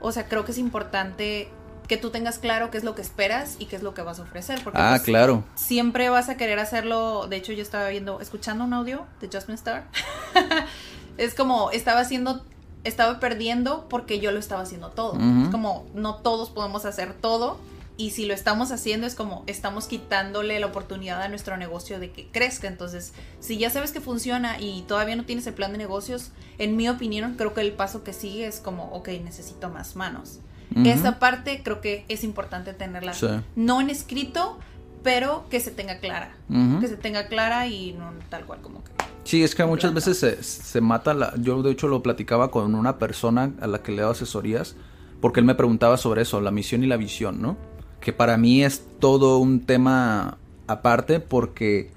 [0.00, 1.50] o sea, creo que es importante
[1.88, 4.18] que tú tengas claro qué es lo que esperas y qué es lo que vas
[4.18, 4.62] a ofrecer.
[4.62, 5.42] Porque ah, pues, claro.
[5.54, 7.26] Siempre vas a querer hacerlo.
[7.28, 9.88] De hecho, yo estaba viendo, escuchando un audio de Jasmine Star.
[11.16, 12.44] es como, estaba haciendo,
[12.84, 15.14] estaba perdiendo porque yo lo estaba haciendo todo.
[15.14, 17.58] Es como, no todos podemos hacer todo
[17.98, 22.12] y si lo estamos haciendo es como estamos quitándole la oportunidad a nuestro negocio de
[22.12, 22.68] que crezca.
[22.68, 26.76] Entonces, si ya sabes que funciona y todavía no tienes el plan de negocios, en
[26.76, 30.38] mi opinión, creo que el paso que sigue es como, ok, necesito más manos.
[30.84, 33.12] Esa parte creo que es importante tenerla.
[33.56, 34.58] No en escrito,
[35.02, 36.36] pero que se tenga clara.
[36.80, 38.92] Que se tenga clara y no tal cual como que...
[39.24, 41.34] Sí, es que muchas veces se, se, mata la...
[41.36, 44.76] Yo de hecho lo platicaba con una persona a la que le he dado asesorías,
[45.20, 47.56] porque él me preguntaba sobre eso, la misión y la visión, ¿no?
[48.00, 51.90] Que para mí es todo un tema aparte porque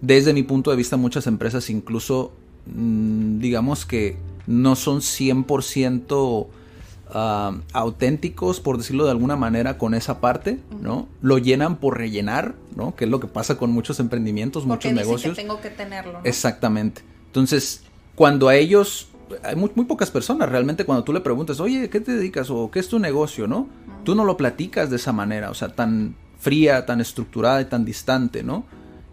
[0.00, 2.32] desde mi punto de vista muchas empresas incluso
[2.66, 6.48] mm, digamos que no son 100%
[7.10, 11.08] Ah, auténticos, por decirlo de alguna manera, con esa parte, ¿no?
[11.22, 12.94] Lo llenan por rellenar, ¿no?
[12.96, 15.34] Que es lo que pasa con muchos emprendimientos, muchos negocios.
[15.34, 16.20] Que tengo que tenerlo.
[16.24, 17.00] Exactamente.
[17.26, 17.82] Entonces,
[18.14, 19.08] cuando a ellos,
[19.42, 22.50] hay muy, pocas personas realmente cuando tú le preguntas, oye, ¿qué te dedicas?
[22.50, 23.46] o ¿qué es tu negocio?
[23.46, 23.68] ¿No?
[24.04, 27.84] Tú no lo platicas de esa manera, o sea, tan fría, tan estructurada y tan
[27.84, 28.64] distante, ¿no?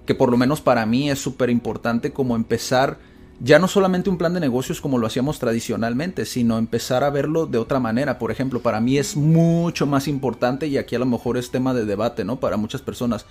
[0.05, 2.99] Que por lo menos para mí es súper importante como empezar
[3.39, 7.45] ya no solamente un plan de negocios como lo hacíamos tradicionalmente, sino empezar a verlo
[7.47, 8.17] de otra manera.
[8.17, 11.73] Por ejemplo, para mí es mucho más importante, y aquí a lo mejor es tema
[11.73, 12.39] de debate, ¿no?
[12.39, 13.25] Para muchas personas,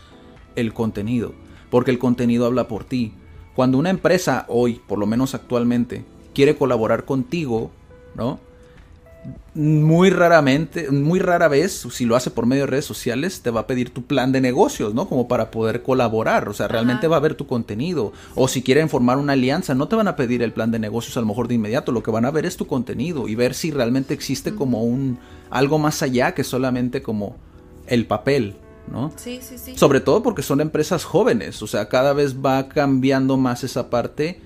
[0.57, 1.35] el contenido.
[1.71, 3.15] Porque el contenido habla por ti.
[3.55, 7.71] Cuando una empresa hoy, por lo menos actualmente, quiere colaborar contigo,
[8.15, 8.39] ¿no?
[9.55, 13.61] muy raramente, muy rara vez, si lo hace por medio de redes sociales, te va
[13.61, 15.09] a pedir tu plan de negocios, ¿no?
[15.09, 18.13] Como para poder colaborar, o sea, realmente va a ver tu contenido.
[18.35, 21.17] O si quieren formar una alianza, no te van a pedir el plan de negocios
[21.17, 23.55] a lo mejor de inmediato, lo que van a ver es tu contenido y ver
[23.55, 25.19] si realmente existe como un
[25.51, 27.37] algo más allá que solamente como
[27.87, 28.57] el papel,
[28.91, 29.13] ¿no?
[29.15, 29.77] Sí, sí, sí.
[29.77, 34.41] Sobre todo porque son empresas jóvenes, o sea, cada vez va cambiando más esa parte,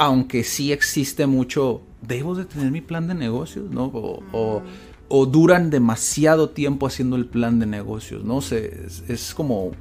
[0.00, 3.92] aunque sí existe mucho debo de tener mi plan de negocios, ¿no?
[4.32, 8.40] O, duran demasiado tiempo haciendo el plan de negocios, ¿no?
[8.40, 9.72] Se, es, como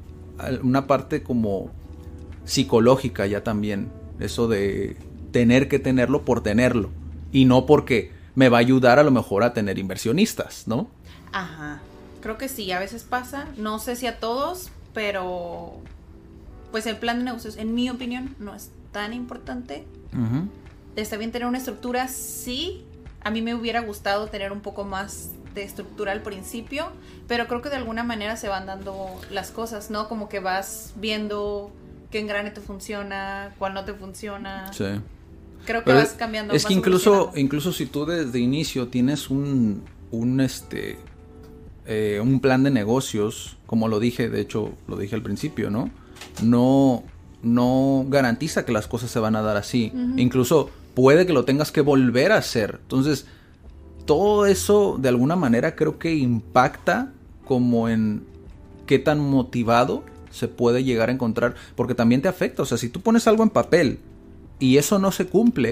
[0.62, 1.72] una parte como
[2.44, 4.98] psicológica ya también, eso de
[5.32, 6.90] tener que tenerlo por tenerlo
[7.32, 10.90] y no porque me va a ayudar a lo mejor a tener inversionistas, ¿no?
[11.32, 11.80] Ajá,
[12.22, 15.78] creo que sí, a veces pasa, no sé si a todos, pero
[16.72, 19.86] pues el plan de negocios, en mi opinión, no es tan importante.
[20.96, 22.84] Está bien tener una estructura, sí.
[23.22, 26.88] A mí me hubiera gustado tener un poco más de estructura al principio,
[27.28, 30.08] pero creo que de alguna manera se van dando las cosas, ¿no?
[30.08, 31.72] Como que vas viendo
[32.12, 34.72] qué engrane te funciona, cuál no te funciona.
[34.74, 34.86] Sí.
[35.66, 36.54] Creo que vas cambiando.
[36.54, 40.98] Es que incluso, incluso si tú desde inicio tienes un, un este,
[41.86, 45.92] eh, un plan de negocios, como lo dije, de hecho lo dije al principio, ¿no?
[46.42, 47.04] No,
[47.42, 49.92] no garantiza que las cosas se van a dar así.
[50.18, 52.80] Incluso puede que lo tengas que volver a hacer.
[52.82, 53.26] Entonces,
[54.06, 57.12] todo eso de alguna manera creo que impacta
[57.46, 58.24] como en
[58.86, 62.64] qué tan motivado se puede llegar a encontrar, porque también te afecta.
[62.64, 64.00] O sea, si tú pones algo en papel
[64.60, 65.72] y eso no se cumple.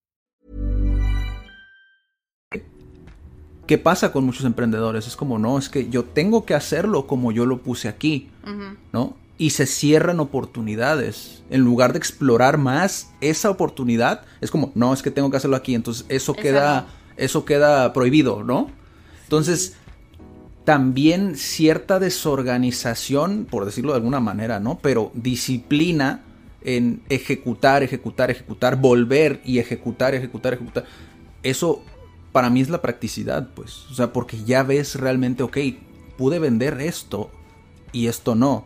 [3.67, 5.07] ¿Qué pasa con muchos emprendedores?
[5.07, 8.49] Es como, no, es que yo tengo que hacerlo como yo lo puse aquí, uh
[8.49, 8.77] -huh.
[8.91, 9.21] ¿no?
[9.37, 11.41] y se cierran oportunidades.
[11.49, 15.55] En lugar de explorar más esa oportunidad, es como, no, es que tengo que hacerlo
[15.55, 16.85] aquí, entonces eso queda
[17.17, 18.69] eso queda prohibido, ¿no?
[19.23, 19.75] Entonces,
[20.63, 24.79] también cierta desorganización, por decirlo de alguna manera, ¿no?
[24.79, 26.21] Pero disciplina
[26.63, 30.85] en ejecutar, ejecutar, ejecutar, volver y ejecutar, ejecutar, ejecutar.
[31.41, 31.83] Eso
[32.31, 33.85] para mí es la practicidad, pues.
[33.91, 35.57] O sea, porque ya ves realmente, ok,
[36.17, 37.29] pude vender esto
[37.91, 38.65] y esto no.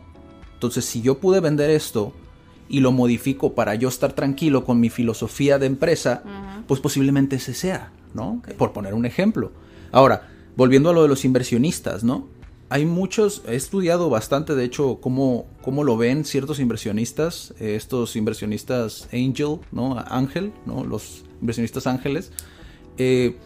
[0.54, 2.12] Entonces, si yo pude vender esto
[2.68, 6.22] y lo modifico para yo estar tranquilo con mi filosofía de empresa,
[6.66, 8.42] pues posiblemente ese sea, ¿no?
[8.56, 9.52] Por poner un ejemplo.
[9.92, 12.28] Ahora, volviendo a lo de los inversionistas, ¿no?
[12.68, 18.16] Hay muchos, he estudiado bastante, de hecho, cómo, cómo lo ven ciertos inversionistas, eh, estos
[18.16, 19.96] inversionistas angel, ¿no?
[20.08, 20.84] Ángel, ¿no?
[20.84, 22.32] Los inversionistas ángeles.
[22.98, 23.36] Eh,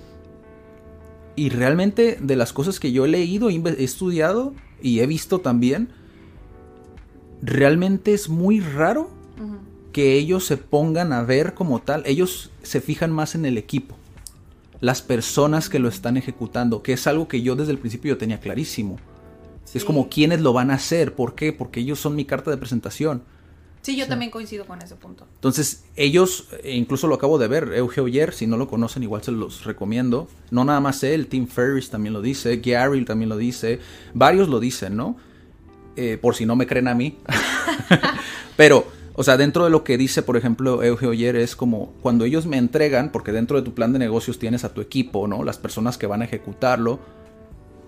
[1.41, 5.89] y realmente de las cosas que yo he leído, he estudiado y he visto también,
[7.41, 9.09] realmente es muy raro
[9.91, 12.03] que ellos se pongan a ver como tal.
[12.05, 13.97] Ellos se fijan más en el equipo,
[14.83, 18.19] las personas que lo están ejecutando, que es algo que yo desde el principio yo
[18.19, 18.99] tenía clarísimo.
[19.73, 21.55] Es como quiénes lo van a hacer, ¿por qué?
[21.55, 23.23] Porque ellos son mi carta de presentación.
[23.83, 25.27] Sí, yo también coincido con ese punto.
[25.37, 29.23] Entonces, ellos, e incluso lo acabo de ver, Euge Oyer, si no lo conocen, igual
[29.23, 30.29] se los recomiendo.
[30.51, 33.81] No nada más él, Tim Ferriss también lo dice, Gary también lo dice,
[34.13, 35.17] varios lo dicen, ¿no?
[35.97, 37.17] Eh, por si no me creen a mí.
[38.57, 42.27] Pero, o sea, dentro de lo que dice, por ejemplo, Euge Oyer, es como cuando
[42.27, 45.43] ellos me entregan, porque dentro de tu plan de negocios tienes a tu equipo, ¿no?
[45.43, 47.01] Las personas que van a ejecutarlo.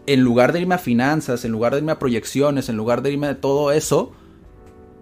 [0.06, 3.12] En lugar de irme a finanzas, en lugar de irme a proyecciones, en lugar de
[3.12, 4.12] irme a todo eso,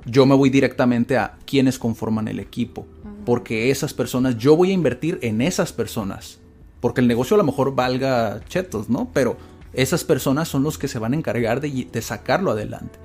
[0.05, 2.87] yo me voy directamente a quienes conforman el equipo.
[3.25, 6.39] Porque esas personas, yo voy a invertir en esas personas.
[6.81, 9.11] Porque el negocio a lo mejor valga chetos, ¿no?
[9.13, 9.37] Pero
[9.73, 12.99] esas personas son los que se van a encargar de, sacarlo adelante.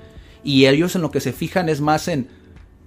[0.43, 2.27] Y ellos en lo que se fijan es más en...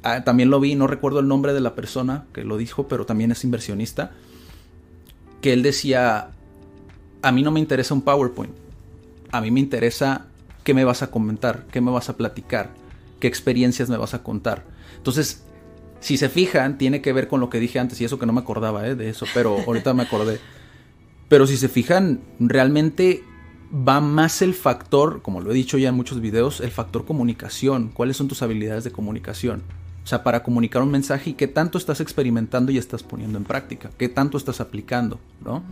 [0.02, 3.04] Ah, también lo vi, no recuerdo el nombre de la persona que lo dijo, pero
[3.04, 4.12] también es inversionista.
[5.40, 6.30] Que él decía,
[7.20, 8.54] a mí no me interesa un PowerPoint.
[9.30, 10.26] A mí me interesa
[10.64, 12.70] qué me vas a comentar, qué me vas a platicar
[13.20, 14.64] qué experiencias me vas a contar.
[14.96, 15.44] Entonces,
[16.00, 18.32] si se fijan, tiene que ver con lo que dije antes, y eso que no
[18.32, 18.94] me acordaba ¿eh?
[18.94, 20.40] de eso, pero ahorita me acordé.
[21.28, 23.22] Pero si se fijan, realmente
[23.72, 27.90] va más el factor, como lo he dicho ya en muchos videos, el factor comunicación.
[27.92, 29.62] ¿Cuáles son tus habilidades de comunicación?
[30.04, 33.44] O sea, para comunicar un mensaje y qué tanto estás experimentando y estás poniendo en
[33.44, 35.62] práctica, qué tanto estás aplicando, ¿no?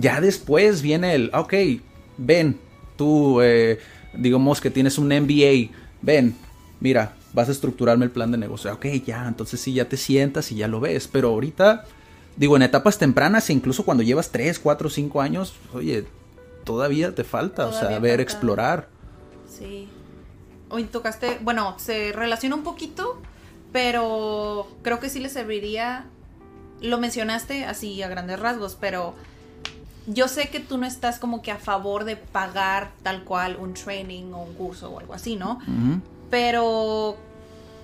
[0.00, 1.54] Ya después viene el, ok,
[2.18, 2.58] ven,
[2.96, 3.78] tú, eh,
[4.14, 6.34] digamos que tienes un MBA, ven,
[6.82, 8.72] mira, vas a estructurarme el plan de negocio.
[8.72, 11.08] Ok, ya, entonces sí, ya te sientas y ya lo ves.
[11.08, 11.84] Pero ahorita,
[12.36, 16.04] digo, en etapas tempranas, e incluso cuando llevas 3, 4, 5 años, oye,
[16.64, 18.88] todavía te falta, o sea, ver, explorar.
[19.48, 19.88] Sí.
[20.68, 23.20] Hoy tocaste, bueno, se relaciona un poquito,
[23.72, 26.06] pero creo que sí le serviría,
[26.80, 29.14] lo mencionaste así a grandes rasgos, pero
[30.08, 33.74] yo sé que tú no estás como que a favor de pagar tal cual un
[33.74, 35.60] training o un curso o algo así, ¿no?
[36.32, 37.18] Pero,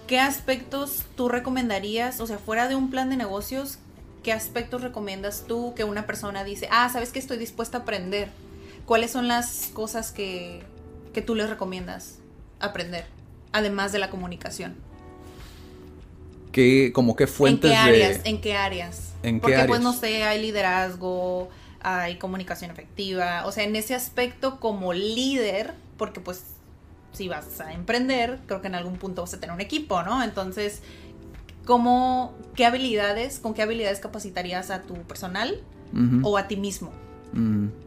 [0.07, 2.19] ¿qué aspectos tú recomendarías?
[2.19, 3.79] O sea, fuera de un plan de negocios,
[4.23, 8.31] ¿qué aspectos recomiendas tú que una persona dice, ah, sabes que estoy dispuesta a aprender?
[8.87, 10.63] ¿Cuáles son las cosas que,
[11.13, 12.21] que tú les recomiendas
[12.59, 13.05] aprender?
[13.53, 14.77] Además de la comunicación.
[16.51, 18.21] ¿Qué, como qué fuentes ¿En qué áreas?
[18.25, 19.13] ¿En qué áreas?
[19.25, 21.51] ¿En Porque pues no sé, hay liderazgo,
[21.83, 26.45] hay comunicación efectiva, o sea, en ese aspecto como líder, porque pues
[27.13, 30.23] si vas a emprender, creo que en algún punto vas a tener un equipo, ¿no?
[30.23, 30.83] Entonces,
[31.65, 35.61] ¿cómo, qué habilidades, con qué habilidades capacitarías a tu personal
[36.23, 36.93] o a ti mismo?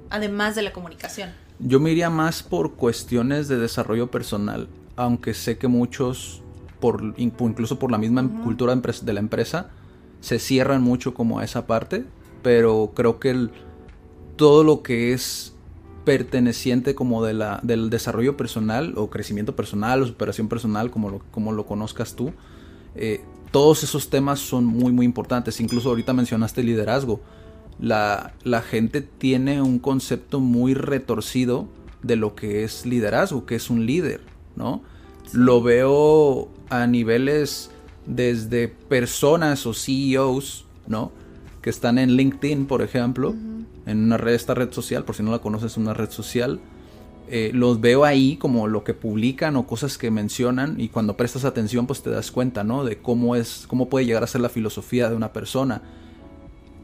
[0.09, 1.29] Además de la comunicación.
[1.59, 6.41] Yo me iría más por cuestiones de desarrollo personal, aunque sé que muchos,
[6.79, 9.69] por, incluso por la misma cultura de la empresa,
[10.21, 12.05] se cierran mucho como a esa parte,
[12.41, 13.51] pero creo que el,
[14.35, 15.55] todo lo que es
[16.03, 21.19] perteneciente como de la, del desarrollo personal o crecimiento personal o superación personal, como lo,
[21.31, 22.31] como lo conozcas tú,
[22.95, 25.59] eh, todos esos temas son muy muy importantes.
[25.59, 27.21] Incluso ahorita mencionaste liderazgo.
[27.79, 31.67] La, la, gente tiene un concepto muy retorcido
[32.03, 34.21] de lo que es liderazgo, que es un líder,
[34.55, 34.83] ¿no?
[35.33, 37.71] Lo veo a niveles
[38.05, 41.11] desde personas o CEOs, ¿no?
[41.61, 43.35] Que están en LinkedIn, por ejemplo,
[43.85, 46.59] en una red, esta red social, por si no la conoces, una red social.
[47.29, 51.45] Eh, los veo ahí como lo que publican o cosas que mencionan y cuando prestas
[51.45, 52.83] atención pues te das cuenta, ¿no?
[52.83, 55.81] De cómo es, cómo puede llegar a ser la filosofía de una persona,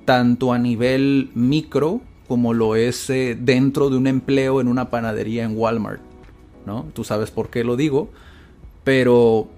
[0.05, 5.43] tanto a nivel micro como lo es eh, dentro de un empleo en una panadería
[5.43, 6.01] en Walmart,
[6.65, 6.85] ¿no?
[6.93, 8.09] Tú sabes por qué lo digo,
[8.85, 9.49] pero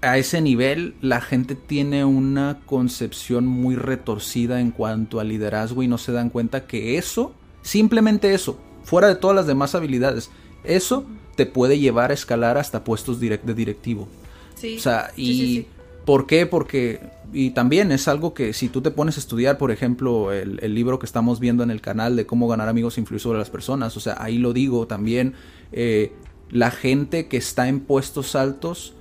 [0.00, 5.88] a ese nivel la gente tiene una concepción muy retorcida en cuanto al liderazgo y
[5.88, 7.32] no se dan cuenta que eso,
[7.62, 10.30] simplemente eso, fuera de todas las demás habilidades,
[10.64, 11.04] eso
[11.36, 14.08] te puede llevar a escalar hasta puestos direct de directivo.
[14.54, 14.76] Sí.
[14.76, 15.66] O sea, y Sí, sí, sí.
[16.04, 16.46] ¿por qué?
[16.46, 17.00] Porque
[17.32, 20.74] y también es algo que si tú te pones a estudiar, por ejemplo, el, el
[20.74, 23.50] libro que estamos viendo en el canal de cómo ganar amigos e influir sobre las
[23.50, 25.34] personas, o sea, ahí lo digo también,
[25.72, 26.12] eh,
[26.50, 28.94] la gente que está en puestos altos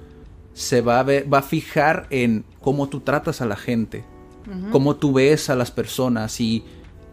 [0.58, 4.04] se va a ver, va a fijar en cómo tú tratas a la gente,
[4.72, 6.64] cómo tú ves a las personas y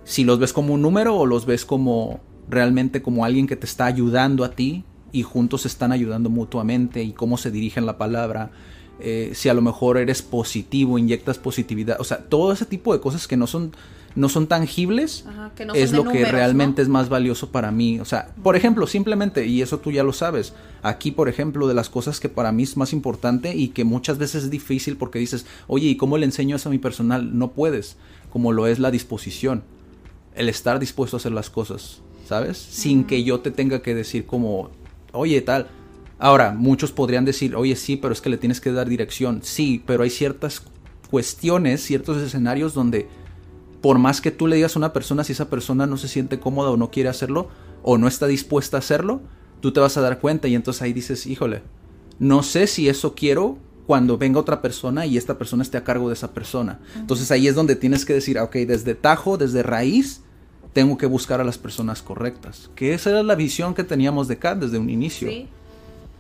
[0.05, 3.67] si los ves como un número o los ves como realmente como alguien que te
[3.67, 7.99] está ayudando a ti y juntos se están ayudando mutuamente y cómo se dirigen la
[7.99, 8.51] palabra.
[8.99, 13.01] eh, si a lo mejor eres positivo, inyectas positividad, o sea, todo ese tipo de
[13.01, 13.73] cosas que no son
[14.17, 16.83] no son tangibles, Ajá, que no es son lo que realmente ¿no?
[16.85, 17.99] es más valioso para mí.
[18.01, 21.75] O sea, por ejemplo, simplemente, y eso tú ya lo sabes, aquí, por ejemplo, de
[21.75, 25.19] las cosas que para mí es más importante y que muchas veces es difícil porque
[25.19, 27.37] dices, oye, ¿y cómo le enseño eso a mi personal?
[27.37, 27.97] No puedes,
[28.31, 29.65] como lo es la disposición,
[30.35, 32.57] el estar dispuesto a hacer las cosas, ¿sabes?
[32.59, 34.71] Sin que yo te tenga que decir como,
[35.13, 35.69] oye, tal.
[36.21, 39.41] Ahora, muchos podrían decir, oye, sí, pero es que le tienes que dar dirección.
[39.43, 40.63] Sí, pero hay ciertas
[41.11, 43.09] cuestiones, ciertos escenarios donde
[43.85, 46.41] por más que tú le digas a una persona si esa persona no se siente
[46.41, 47.51] cómoda o no quiere hacerlo
[47.83, 49.21] o no está dispuesta a hacerlo,
[49.61, 51.61] tú te vas a dar cuenta y entonces ahí dices, híjole,
[52.19, 56.09] no sé si eso quiero cuando venga otra persona y esta persona esté a cargo
[56.09, 56.81] de esa persona.
[56.97, 60.23] Entonces ahí es donde tienes que decir, ok, desde tajo, desde raíz,
[60.73, 62.71] tengo que buscar a las personas correctas.
[62.75, 65.29] Que esa era la visión que teníamos de Kat desde un inicio.
[65.29, 65.47] Sí.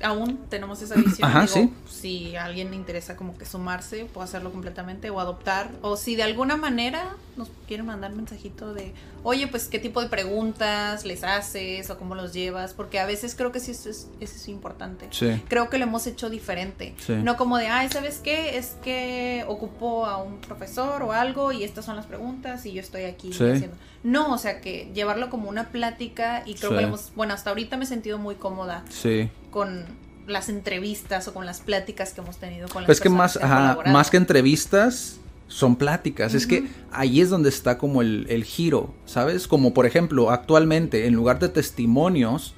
[0.04, 1.28] Aún tenemos esa visión.
[1.28, 5.70] Ajá, Digo, Si a alguien le interesa como que sumarse, puede hacerlo completamente o adoptar.
[5.82, 8.92] O si de alguna manera nos quieren mandar mensajito de,
[9.24, 12.74] oye, pues qué tipo de preguntas les haces o cómo los llevas.
[12.74, 15.08] Porque a veces creo que sí eso es, eso es importante.
[15.10, 15.42] Sí.
[15.48, 16.94] Creo que lo hemos hecho diferente.
[16.98, 17.14] Sí.
[17.14, 18.58] No como de, ay, ¿sabes qué?
[18.58, 22.80] Es que ocupo a un profesor o algo y estas son las preguntas y yo
[22.80, 23.44] estoy aquí Sí.
[23.44, 23.76] haciendo.
[24.02, 26.76] No, o sea que llevarlo como una plática y creo Sí.
[26.76, 29.30] que lo hemos, bueno, hasta ahorita me he sentido muy cómoda Sí.
[29.54, 29.84] Con
[30.26, 33.44] las entrevistas o con las pláticas que hemos tenido con las Pues que personas más,
[33.44, 36.34] han ajá, más que entrevistas, son pláticas.
[36.34, 39.46] Es que ahí es donde está como el, el giro, ¿sabes?
[39.46, 42.54] Como por ejemplo, actualmente, en lugar de testimonios,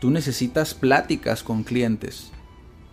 [0.00, 2.32] tú necesitas pláticas con clientes.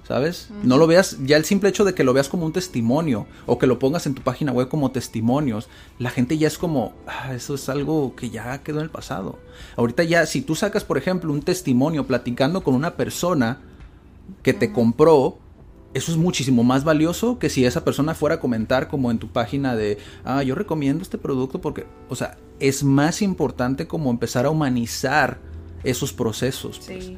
[0.10, 0.50] ¿Sabes?
[0.64, 3.60] No lo veas, ya el simple hecho de que lo veas como un testimonio o
[3.60, 5.70] que lo pongas en tu página web como testimonios,
[6.00, 9.38] la gente ya es como, ah, eso es algo que ya quedó en el pasado.
[9.76, 13.60] Ahorita ya, si tú sacas, por ejemplo, un testimonio platicando con una persona
[14.42, 15.38] que te compró,
[15.94, 19.28] eso es muchísimo más valioso que si esa persona fuera a comentar como en tu
[19.28, 24.48] página de, ah, yo recomiendo este producto porque, o sea, es más importante como empezar
[24.48, 25.38] a humanizar
[25.84, 27.12] esos procesos, pues,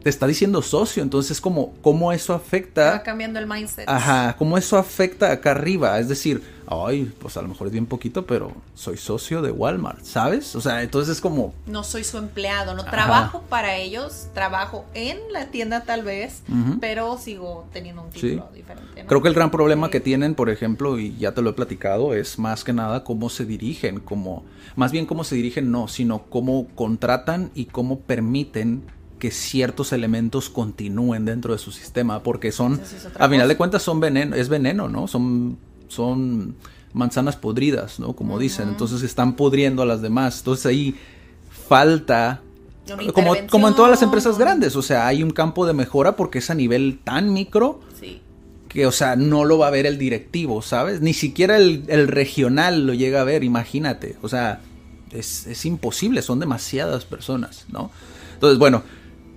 [0.03, 3.88] te está diciendo socio, entonces como cómo eso afecta Va cambiando el mindset.
[3.88, 5.99] Ajá, cómo eso afecta acá arriba.
[6.01, 10.03] Es decir, ay, pues a lo mejor es bien poquito, pero soy socio de Walmart,
[10.05, 10.57] ¿sabes?
[10.57, 15.19] O sea, entonces es como, No soy su empleado, no trabajo para ellos, trabajo en
[15.33, 16.43] la tienda tal vez,
[16.81, 19.03] pero sigo teniendo un título diferente.
[19.03, 19.09] ¿no?
[19.09, 19.93] creo que el gran problema Sí.
[19.93, 23.29] que tienen, por ejemplo, y ya te lo he platicado, es más que nada cómo
[23.31, 24.45] se dirigen, como,
[24.77, 28.83] más bien cómo se dirigen, no, sino cómo contratan y cómo permiten
[29.22, 33.80] que ciertos elementos continúen dentro de su sistema, porque son, es a final de cuentas
[33.80, 35.06] son veneno, es veneno, ¿no?
[35.06, 36.56] Son, son
[36.92, 38.14] manzanas podridas, ¿no?
[38.14, 40.96] Como dicen, entonces están pudriendo a las demás, entonces ahí
[41.68, 42.40] falta
[43.14, 46.40] como, como en todas las empresas grandes, o sea, hay un campo de mejora porque
[46.40, 48.20] es a nivel tan micro Sí.
[48.68, 51.00] que, o sea, no lo va a ver el directivo, ¿sabes?
[51.00, 54.16] Ni siquiera el, el regional lo llega a ver, imagínate.
[54.20, 54.62] O sea,
[55.12, 57.92] es, es imposible, son demasiadas personas, ¿no?
[58.35, 58.82] Entonces, bueno,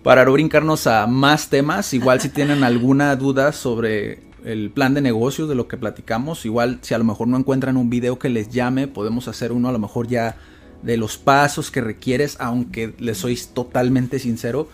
[0.05, 5.01] para no brincarnos a más temas, igual si tienen alguna duda sobre el plan de
[5.01, 8.29] negocios de lo que platicamos, igual si a lo mejor no encuentran un video que
[8.29, 10.37] les llame, podemos hacer uno a lo mejor ya
[10.83, 14.69] de los pasos que requieres, aunque les soy totalmente sincero,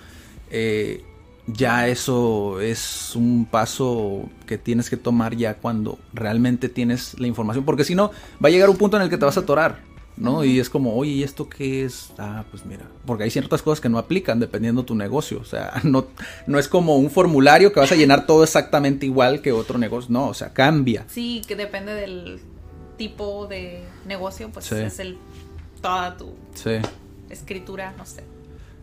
[0.50, 1.02] eh,
[1.48, 7.64] ya eso es un paso que tienes que tomar ya cuando realmente tienes la información,
[7.64, 8.12] porque si no,
[8.44, 9.80] va a llegar un punto en el que te vas a atorar,
[10.18, 10.44] ¿no?
[10.44, 12.12] Y es como, oye, ¿y esto qué es?
[12.18, 15.74] Ah, pues mira, porque hay ciertas cosas que no aplican dependiendo tu negocio, o sea,
[15.84, 16.06] no,
[16.48, 20.12] no es como un formulario que vas a llenar todo exactamente igual que otro negocio,
[20.12, 21.06] no, o sea, cambia.
[21.10, 22.40] Sí, que depende del
[22.98, 24.76] tipo de negocio, pues Sí.
[24.76, 25.18] es el
[25.82, 26.72] toda tu Sí.
[27.30, 28.24] escritura, no sé.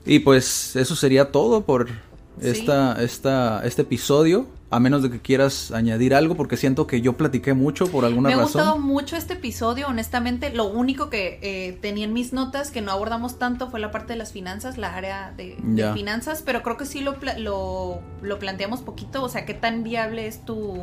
[0.04, 2.48] Y pues eso sería todo por Sí.
[2.48, 4.46] esta, esta, este episodio.
[4.70, 8.28] A menos de que quieras añadir algo, porque siento que yo platiqué mucho por alguna
[8.28, 8.52] Me ha razón.
[8.52, 10.50] gustado mucho este episodio, honestamente.
[10.52, 14.12] Lo único que eh, tenía en mis notas que no abordamos tanto fue la parte
[14.12, 18.38] de las finanzas, la área de, de finanzas, pero creo que sí lo, lo, lo
[18.38, 19.22] planteamos poquito.
[19.22, 20.76] O sea, qué tan viable es tu,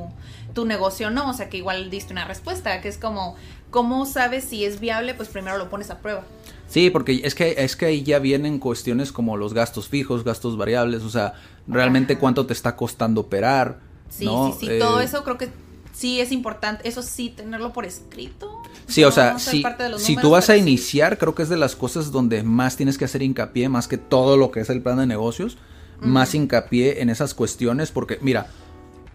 [0.56, 1.30] tu negocio no.
[1.30, 3.36] O sea, que igual diste una respuesta, que es como,
[3.70, 5.14] ¿cómo sabes si es viable?
[5.14, 6.24] Pues primero lo pones a prueba.
[6.68, 10.58] Sí, porque es que, es que ahí ya vienen cuestiones como los gastos fijos, gastos
[10.58, 11.36] variables, o sea,
[11.68, 13.80] realmente cuánto te está costando operar.
[14.10, 14.52] Sí, ¿no?
[14.52, 14.68] sí, sí.
[14.72, 15.50] Eh, Todo eso creo que
[15.94, 18.62] sí es importante, eso sí, tenerlo por escrito.
[18.88, 19.64] Sí, o sea, si,
[19.98, 20.60] si tú vas a sí.
[20.60, 23.98] iniciar, creo que es de las cosas donde más tienes que hacer hincapié, más que
[23.98, 25.58] todo lo que es el plan de negocios,
[26.02, 28.48] más hincapié en esas cuestiones, porque mira,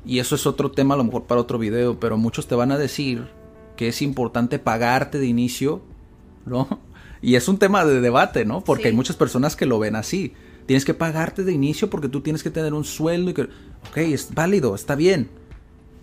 [0.04, 2.72] y eso es otro tema a lo mejor para otro video, pero muchos te van
[2.72, 3.28] a decir
[3.76, 5.82] que es importante pagarte de inicio,
[6.46, 6.80] ¿no?
[7.22, 8.62] Y es un tema de debate, ¿no?
[8.64, 8.88] Porque Sí.
[8.88, 10.32] hay muchas personas que lo ven así.
[10.70, 13.96] Tienes que pagarte de inicio porque tú tienes que tener un sueldo y que, ok,
[13.96, 15.28] es válido, está bien,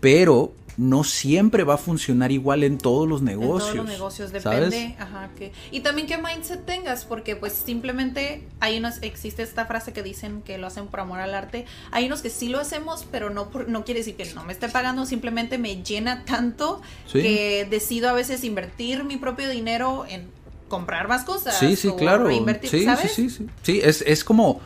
[0.02, 3.72] pero no siempre va a funcionar igual en todos los En negocios.
[3.72, 8.78] todos los negocios depende, ajá, que y también qué mindset tengas, porque pues simplemente hay
[8.78, 11.64] unos existe esta frase que dicen que lo hacen por amor al arte.
[11.92, 14.52] Hay unos que sí lo hacemos, pero no por, no quiere decir que no me
[14.52, 17.22] esté pagando, simplemente me llena tanto Sí.
[17.22, 20.28] que decido a veces invertir mi propio dinero en
[20.68, 21.58] comprar más cosas.
[21.58, 22.30] Sí, sí, o claro.
[22.64, 23.12] Sí, ¿sabes?
[23.12, 23.48] sí, sí, sí.
[23.64, 24.60] Sí, es, es como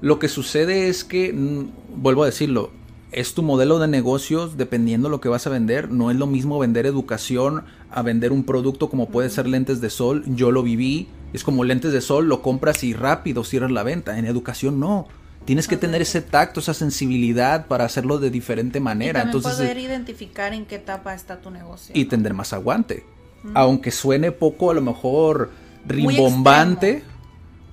[0.00, 2.70] lo que sucede es que, mm, vuelvo a decirlo,
[3.10, 5.90] es tu modelo de negocios dependiendo lo que vas a vender.
[5.90, 9.90] No es lo mismo vender educación a vender un producto como puede ser lentes de
[9.90, 10.24] sol.
[10.26, 11.08] Yo lo viví.
[11.32, 14.18] Es como lentes de sol, lo compras y rápido cierras la venta.
[14.18, 15.08] En educación no.
[15.46, 19.20] Tienes que tener ese tacto, esa sensibilidad para hacerlo de diferente Y manera.
[19.20, 21.94] también Entonces, poder identificar en qué etapa está tu negocio.
[21.96, 22.10] y ¿no?
[22.10, 23.06] tener más aguante.
[23.54, 25.50] Aunque suene poco, a lo mejor
[25.86, 27.02] rimbombante,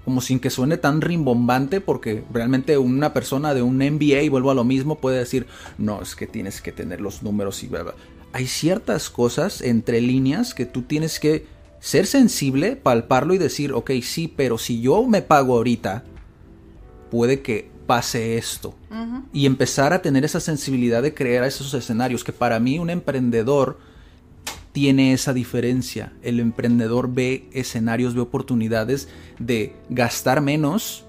[0.04, 4.52] como sin que suene tan rimbombante, porque realmente una persona de un MBA, y vuelvo
[4.52, 5.48] a lo mismo, puede decir,
[5.78, 7.96] no, es que tienes que tener los números y bla, bla".
[8.32, 11.48] Hay ciertas cosas entre líneas que tú tienes que
[11.80, 16.04] ser sensible, palparlo y decir, ok, sí, pero si yo me pago ahorita,
[17.10, 18.76] puede que pase esto.
[19.34, 23.78] Y empezar a tener esa sensibilidad de crear esos escenarios, que para mí un emprendedor
[24.76, 26.12] tiene esa diferencia.
[26.22, 29.08] El emprendedor ve escenarios, ve oportunidades
[29.40, 31.06] de gastar menos.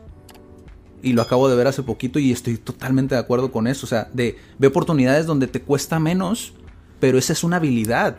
[1.03, 3.85] Y lo acabo de ver hace poquito y estoy totalmente de acuerdo con eso.
[3.85, 6.53] O sea, de ve oportunidades donde te cuesta menos,
[7.01, 8.19] pero esa es una habilidad.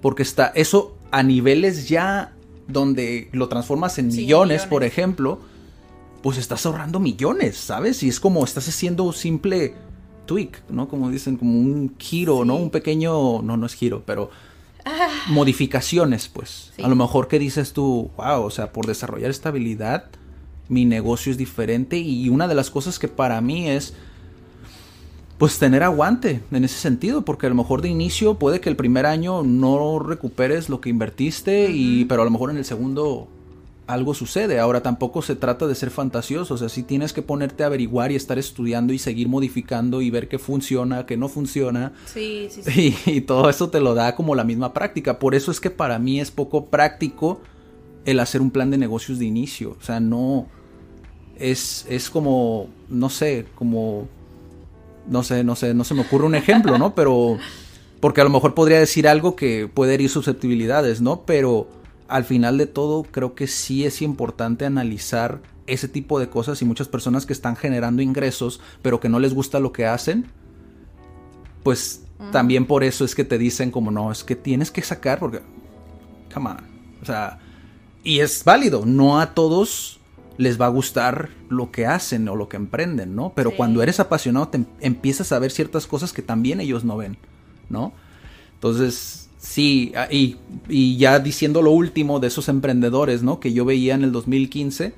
[0.00, 2.32] Porque está eso a niveles ya
[2.66, 5.38] donde lo transformas en Sí, millones, por ejemplo,
[6.22, 8.02] pues estás ahorrando millones, ¿sabes?
[8.02, 9.74] Y es como estás haciendo un simple
[10.24, 10.88] tweak, ¿no?
[10.88, 12.56] Como dicen, como un giro, ¿no?
[12.56, 14.30] Un pequeño, no, no es giro, pero
[15.28, 16.68] modificaciones, pues.
[16.70, 16.72] Ah.
[16.76, 16.82] Sí.
[16.82, 20.06] A lo mejor que dices tú, wow, o sea, por desarrollar esta habilidad,
[20.68, 23.94] mi negocio es diferente y una de las cosas que para mí es,
[25.38, 28.76] pues tener aguante en ese sentido, porque a lo mejor de inicio puede que el
[28.76, 33.28] primer año no recuperes lo que invertiste, y, pero a lo mejor en el segundo
[33.88, 34.60] algo sucede.
[34.60, 38.12] Ahora tampoco se trata de ser fantasioso, o sea, sí tienes que ponerte a averiguar
[38.12, 41.92] y estar estudiando y seguir modificando y ver qué funciona, qué no funciona.
[42.04, 42.96] Sí, sí, sí.
[43.06, 45.18] Y, y todo eso te lo da como la misma práctica.
[45.18, 47.40] Por eso es que para mí es poco práctico
[48.04, 49.76] el hacer un plan de negocios de inicio.
[49.80, 50.46] O sea, no.
[51.38, 52.68] Es, es como.
[52.88, 54.06] No sé, como.
[55.06, 56.94] No sé, no sé, no se me ocurre un ejemplo, ¿no?
[56.94, 57.38] Pero.
[58.00, 61.22] Porque a lo mejor podría decir algo que puede herir susceptibilidades, ¿no?
[61.22, 61.68] Pero
[62.08, 66.64] al final de todo, creo que sí es importante analizar ese tipo de cosas y
[66.64, 70.26] muchas personas que están generando ingresos, pero que no les gusta lo que hacen,
[71.62, 72.02] pues
[72.32, 75.40] también por eso es que te dicen como no, es que tienes que sacar porque
[76.32, 76.58] come on,
[77.02, 77.38] o sea,
[78.02, 80.00] y es válido, no a todos
[80.38, 83.32] les va a gustar lo que hacen o lo que emprenden, ¿no?
[83.34, 83.56] Pero Sí.
[83.56, 87.18] cuando eres apasionado te em- empiezas a ver ciertas cosas que también ellos no ven,
[87.68, 87.92] ¿no?
[88.54, 90.36] Entonces, sí, ah, y,
[90.68, 93.40] y ya diciendo lo último de esos emprendedores, ¿no?
[93.40, 94.92] Que yo veía en el 2015,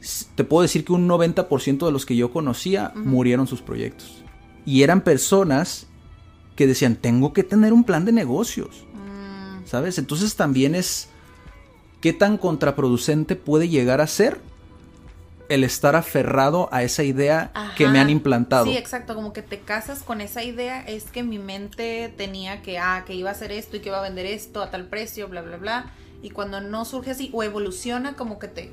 [0.00, 4.22] s- te puedo decir que un 90% de los que yo conocía murieron sus proyectos.
[4.64, 5.86] Y eran personas
[6.56, 8.84] que decían, tengo que tener un plan de negocios.
[9.64, 9.98] ¿Sabes?
[9.98, 11.08] Entonces también es
[12.00, 14.40] qué tan contraproducente puede llegar a ser
[15.50, 18.64] el estar aferrado a esa idea que me han implantado.
[18.64, 22.78] Sí, exacto, como que te casas con esa idea, es que mi mente tenía que,
[22.78, 25.28] ah, que iba a hacer esto y que iba a vender esto a tal precio,
[25.28, 25.92] bla, bla, bla.
[26.22, 28.70] Y cuando no surge así o evoluciona, como que te,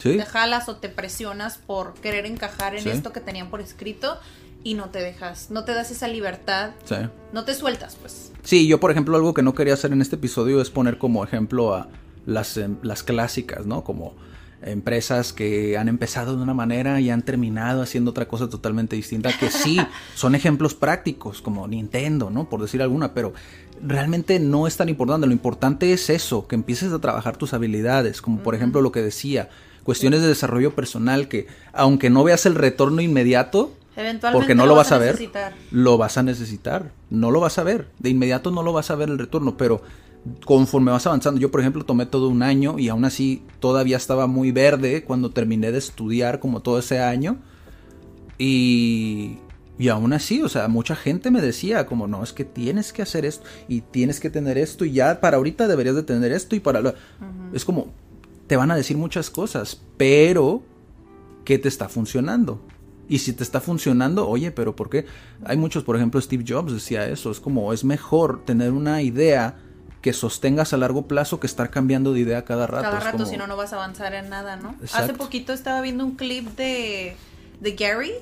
[0.00, 0.16] ¿Sí?
[0.16, 2.90] te jalas o te presionas por querer encajar en Sí.
[2.90, 4.18] esto que tenían por escrito
[4.64, 6.96] y no te dejas, no te das esa libertad, Sí.
[7.32, 8.32] no te sueltas, pues.
[8.44, 11.24] Sí, yo por ejemplo algo que no quería hacer en este episodio es poner como
[11.24, 11.88] ejemplo a
[12.26, 13.82] las, em, las clásicas, ¿no?
[13.84, 14.14] Como
[14.62, 19.30] empresas que han empezado de una manera y han terminado haciendo otra cosa totalmente distinta,
[19.38, 19.78] que sí,
[20.14, 22.48] son ejemplos prácticos, como Nintendo, ¿no?
[22.48, 23.32] Por decir alguna, pero
[23.82, 25.26] realmente no es tan importante.
[25.26, 29.02] Lo importante es eso, que empieces a trabajar tus habilidades, como por ejemplo lo que
[29.02, 29.48] decía,
[29.84, 33.72] cuestiones de desarrollo personal que aunque no veas el retorno inmediato,
[34.32, 35.54] porque no lo vas a ver, necesitar.
[35.72, 38.94] lo vas a necesitar, no lo vas a ver, de inmediato no lo vas a
[38.94, 39.82] ver el retorno, pero
[40.44, 44.26] conforme vas avanzando, yo por ejemplo tomé todo un año y aún así todavía estaba
[44.26, 47.38] muy verde cuando terminé de estudiar como todo ese año
[48.38, 49.38] y,
[49.78, 53.02] Y aún así, o sea, mucha gente me decía como, no, es que tienes que
[53.02, 56.56] hacer esto y tienes que tener esto y ya para ahorita deberías de tener esto
[56.56, 56.80] y para...
[56.80, 56.94] Lo...
[57.52, 57.92] Es como,
[58.48, 60.62] te van a decir muchas cosas, pero
[61.44, 62.60] ¿qué te está funcionando?
[63.08, 65.06] Y si te está funcionando, oye, pero ¿por qué?
[65.44, 69.58] Hay muchos, por ejemplo, Steve Jobs decía eso, es como, es mejor tener una idea
[70.02, 72.84] que sostengas a largo plazo que estar cambiando de idea cada rato.
[72.84, 74.70] Cada rato, como- si no, no vas a avanzar en nada, ¿no?
[74.80, 74.96] Exacto.
[75.04, 77.16] Hace poquito estaba viendo un clip de,
[77.60, 78.12] de Gary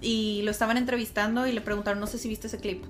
[0.00, 2.84] y lo estaban entrevistando y le preguntaron, no sé si viste ese clip,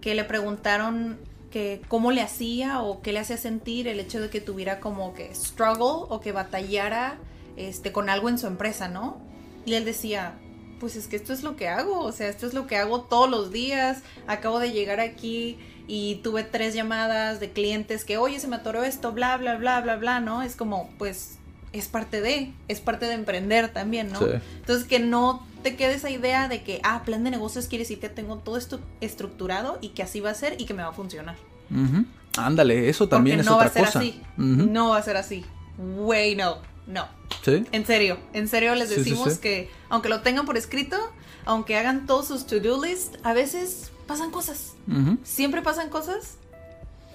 [0.00, 1.18] que le preguntaron
[1.50, 5.12] que cómo le hacía o qué le hacía sentir el hecho de que tuviera como
[5.14, 7.18] que struggle o que batallara
[7.56, 9.20] este, con algo en su empresa, ¿no?
[9.66, 10.34] Y él decía,
[10.80, 13.02] pues es que esto es lo que hago, o sea, esto es lo que hago
[13.02, 18.40] todos los días, acabo de llegar aquí y tuve tres llamadas de clientes que, oye,
[18.40, 20.42] se me atoró esto, bla, bla, bla, bla, bla, ¿no?
[20.42, 21.38] Es como, pues,
[21.72, 24.18] es parte de, es parte de emprender también, ¿no?
[24.18, 24.26] Sí.
[24.56, 28.00] Entonces, que no te quede esa idea de que, ah, plan de negocios quiere decir
[28.00, 30.90] que tengo todo esto estructurado y que así va a ser y que me va
[30.90, 31.36] a funcionar.
[31.70, 32.04] Ujú.
[32.36, 33.98] Ándale, eso también Porque es no va otra a ser cosa.
[33.98, 34.22] así.
[34.36, 35.44] No va a ser así.
[35.78, 37.06] Güey, no, no.
[37.44, 37.64] Sí.
[37.72, 39.40] En serio, en serio les sí, decimos sí.
[39.40, 40.96] que aunque lo tengan por escrito,
[41.44, 44.74] aunque hagan todos sus to-do list, a veces pasan cosas.
[45.22, 46.36] Siempre pasan cosas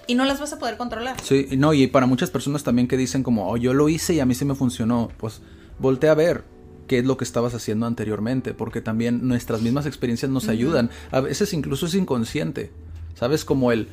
[0.06, 1.16] y no las vas a poder controlar.
[1.22, 4.20] Sí, no, y para muchas personas también que dicen como, oh, yo lo hice y
[4.20, 5.40] a mí sí me funcionó, pues
[5.78, 6.44] voltea a ver
[6.88, 10.90] qué es lo que estabas haciendo anteriormente, porque también nuestras mismas experiencias nos ayudan.
[11.10, 12.72] A veces incluso es inconsciente,
[13.14, 13.44] ¿sabes?
[13.44, 13.88] Como el,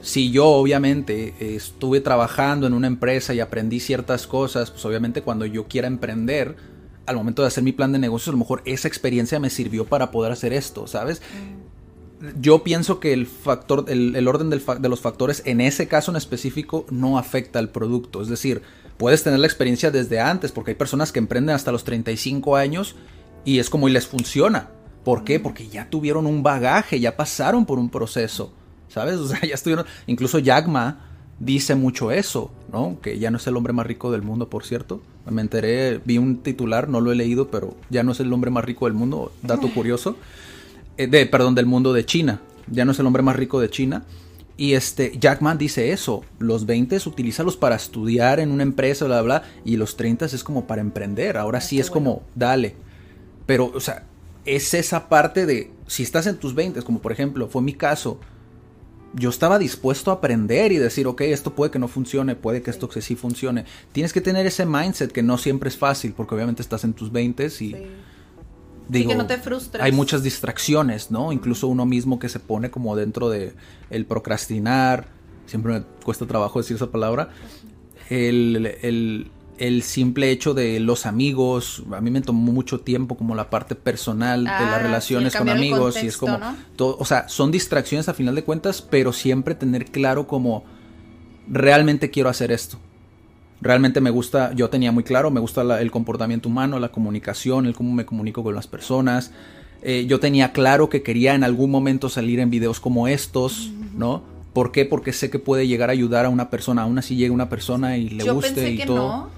[0.00, 5.22] si yo obviamente eh, estuve trabajando en una empresa y aprendí ciertas cosas, pues obviamente
[5.22, 6.56] cuando yo quiera emprender,
[7.06, 9.84] al momento de hacer mi plan de negocios, a lo mejor esa experiencia me sirvió
[9.84, 11.22] para poder hacer esto, ¿sabes?
[12.40, 15.86] Yo pienso que el factor, el, el orden del fa- de los factores en ese
[15.88, 18.22] caso en específico no afecta al producto.
[18.22, 18.62] Es decir,
[18.96, 22.96] puedes tener la experiencia desde antes, porque hay personas que emprenden hasta los 35 años
[23.44, 24.70] y es como y les funciona.
[25.04, 25.38] ¿Por qué?
[25.38, 28.52] Porque ya tuvieron un bagaje, ya pasaron por un proceso.
[28.88, 29.16] ¿Sabes?
[29.20, 29.84] O sea, ya estuvieron.
[30.06, 31.00] Incluso Jack Ma
[31.38, 32.98] dice mucho eso, ¿no?
[33.02, 35.02] Que ya no es el hombre más rico del mundo, por cierto.
[35.28, 38.50] Me enteré, vi un titular, no lo he leído, pero ya no es el hombre
[38.50, 39.32] más rico del mundo.
[39.42, 40.16] Dato curioso
[40.96, 42.40] de, perdón, del mundo de China.
[42.70, 44.04] Ya no es el hombre más rico de China.
[44.56, 46.24] Y este, Jack Ma dice eso.
[46.38, 49.48] Los 20 utilízalos para estudiar en una empresa, bla, bla, bla.
[49.64, 51.36] Y los 30 es como para emprender.
[51.36, 52.74] Ahora sí qué es como, dale.
[53.44, 54.04] Pero, o sea,
[54.44, 58.18] es esa parte de, si estás en tus 20, como por ejemplo, fue mi caso.
[59.12, 62.70] Yo estaba dispuesto a aprender y decir, ok, esto puede que no funcione, puede que
[62.70, 63.64] esto que sí funcione.
[63.92, 67.12] Tienes que tener ese mindset que no siempre es fácil, porque obviamente estás en tus
[67.12, 67.76] 20 y Sí.
[68.88, 69.82] Digo, que no te frustres.
[69.82, 71.32] Hay muchas distracciones, ¿no?
[71.32, 73.52] Incluso uno mismo que se pone como dentro de
[73.90, 75.08] el procrastinar.
[75.46, 77.30] Siempre me cuesta trabajo decir esa palabra.
[78.08, 81.82] El, el- el simple hecho de los amigos.
[81.92, 85.34] A mí me tomó mucho tiempo como la parte personal de Ah, las sí, relaciones
[85.34, 86.02] el con amigos.
[86.02, 86.36] y es como.
[86.36, 86.54] ¿no?
[86.76, 90.64] todo- o sea, son distracciones a final de cuentas, pero siempre tener claro como
[91.48, 92.78] realmente quiero hacer esto.
[93.60, 97.66] Realmente me gusta, yo tenía muy claro, me gusta la- el comportamiento humano, la comunicación,
[97.66, 99.32] el cómo me comunico con las personas.
[99.82, 104.22] Eh, yo tenía claro que quería en algún momento salir en videos como estos, ¿no?
[104.52, 104.84] ¿Por qué?
[104.84, 107.96] Porque sé que puede llegar a ayudar a una persona, aún así llega una persona
[107.96, 108.96] y le Yo guste pensé y que todo.
[108.96, 109.28] no,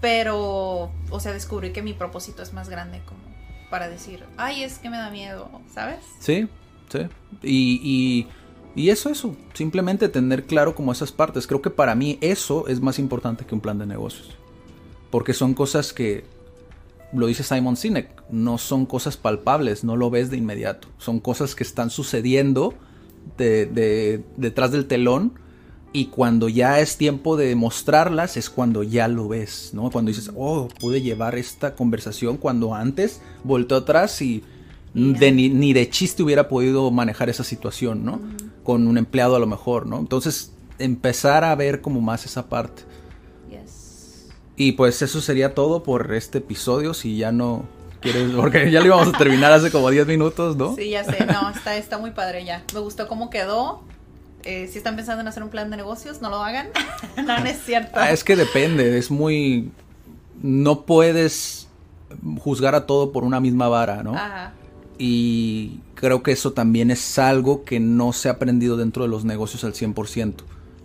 [0.00, 3.20] pero, o sea, descubrí que mi propósito es más grande como
[3.70, 5.98] para decir, ay, es que me da miedo, ¿sabes?
[6.20, 6.46] Sí,
[6.92, 7.00] sí.
[7.42, 8.26] Y, y,
[8.74, 9.36] y eso, eso.
[9.52, 11.46] Simplemente tener claro como esas partes.
[11.46, 14.30] Creo que para mí eso es más importante que un plan de negocios.
[15.10, 16.24] Porque son cosas que,
[17.12, 20.88] lo dice Simon Sinek, no son cosas palpables, no lo ves de inmediato.
[20.98, 22.74] Son cosas que están sucediendo
[23.38, 25.38] de, de- detrás del telón.
[25.92, 29.92] Y cuando ya es tiempo de mostrarlas es cuando ya lo ves, ¿no?
[29.92, 34.42] Cuando dices, oh, pude llevar esta conversación cuando antes volteó atrás y
[34.92, 38.20] de, ni, ni de chiste hubiera podido manejar esa situación, ¿no?
[38.64, 39.98] Con un empleado a lo mejor, ¿no?
[39.98, 42.82] Entonces, empezar a ver como más esa parte.
[43.48, 44.26] Yes.
[44.56, 47.64] Y pues eso sería todo por este episodio, si ya no
[48.00, 50.74] quieres, porque ya lo íbamos a terminar hace como 10 minutos, ¿no?
[50.74, 52.64] Sí, ya sé, no, está, está muy padre ya.
[52.72, 53.82] Me gustó cómo quedó.
[54.44, 56.68] Eh, si están pensando en hacer un plan de negocios, no lo hagan.
[57.16, 57.92] no, no es cierto.
[57.94, 59.70] Ah, es que depende, es muy...
[60.42, 61.68] No puedes
[62.40, 64.14] juzgar a todo por una misma vara, ¿no?
[64.14, 64.52] Ajá.
[64.98, 69.24] Y creo que eso también es algo que no se ha aprendido dentro de los
[69.24, 70.34] negocios al 100%,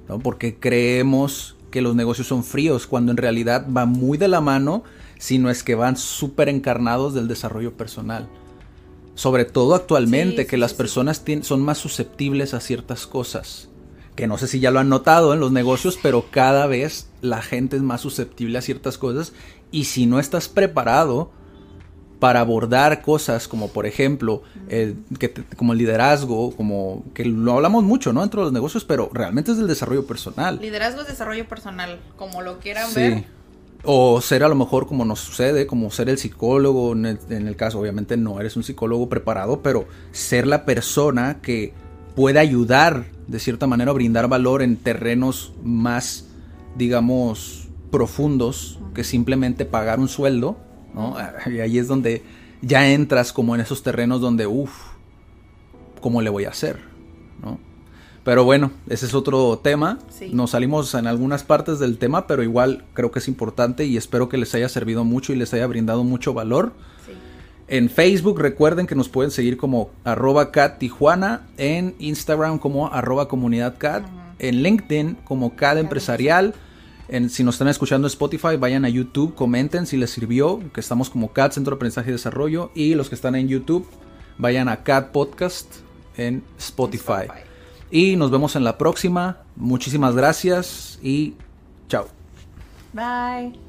[0.07, 0.20] ¿no?
[0.20, 4.84] Porque creemos que los negocios son fríos cuando en realidad va muy de la mano,
[5.20, 8.28] si no es que van súper encarnados del desarrollo personal.
[9.16, 13.70] Sobre todo actualmente, Sí, que sí, las sí, personas son más susceptibles a ciertas cosas.
[14.16, 17.41] Que no sé si ya lo han notado en los negocios, pero cada vez la
[17.41, 19.34] gente es más susceptible a ciertas cosas.
[19.72, 21.32] Y si no estás preparado,
[22.20, 27.53] para abordar cosas como por ejemplo el, que te- como el liderazgo, como que lo
[27.53, 28.22] hablamos mucho, ¿no?
[28.22, 30.59] Dentro de los negocios, pero realmente es del desarrollo personal.
[30.61, 32.99] Liderazgo es desarrollo personal, como lo quieran Sí.
[33.01, 33.24] ver.
[33.84, 37.47] O ser a lo mejor como nos sucede, como ser el psicólogo, en el, en
[37.47, 41.72] el caso obviamente no eres un psicólogo preparado, pero ser la persona que
[42.13, 46.26] puede ayudar de cierta manera a brindar valor en terrenos más,
[46.76, 50.57] digamos, profundos que simplemente pagar un sueldo,
[50.94, 51.16] ¿no?
[51.46, 52.24] Y ahí es donde
[52.62, 54.72] ya entras como en esos terrenos donde, uff,
[56.02, 56.80] ¿cómo le voy a hacer?
[57.42, 57.60] ¿no?
[58.24, 59.98] Pero bueno, ese es otro tema.
[60.10, 60.32] Sí.
[60.34, 64.30] Nos salimos en algunas partes del tema, pero igual creo que es importante y espero
[64.30, 66.74] que les haya servido mucho y les haya brindado mucho valor.
[67.06, 67.14] Sí.
[67.68, 73.28] En Facebook recuerden que nos pueden seguir como arroba cat tijuana, en Instagram como arroba
[73.28, 74.06] comunidad cat,
[74.38, 76.54] en LinkedIn como cat empresarial.
[77.10, 80.80] En, si nos están escuchando en Spotify, vayan a YouTube, comenten si les sirvió, que
[80.80, 82.72] estamos como CAT Centro de Aprendizaje y Desarrollo.
[82.76, 83.88] Y los que están en YouTube,
[84.38, 85.68] vayan a CAT Podcast
[86.18, 87.24] en Spotify.
[87.24, 87.45] Spotify.
[87.91, 89.39] Y nos vemos en la próxima.
[89.55, 91.34] Muchísimas gracias y
[91.88, 92.07] chao.
[92.93, 93.68] Bye.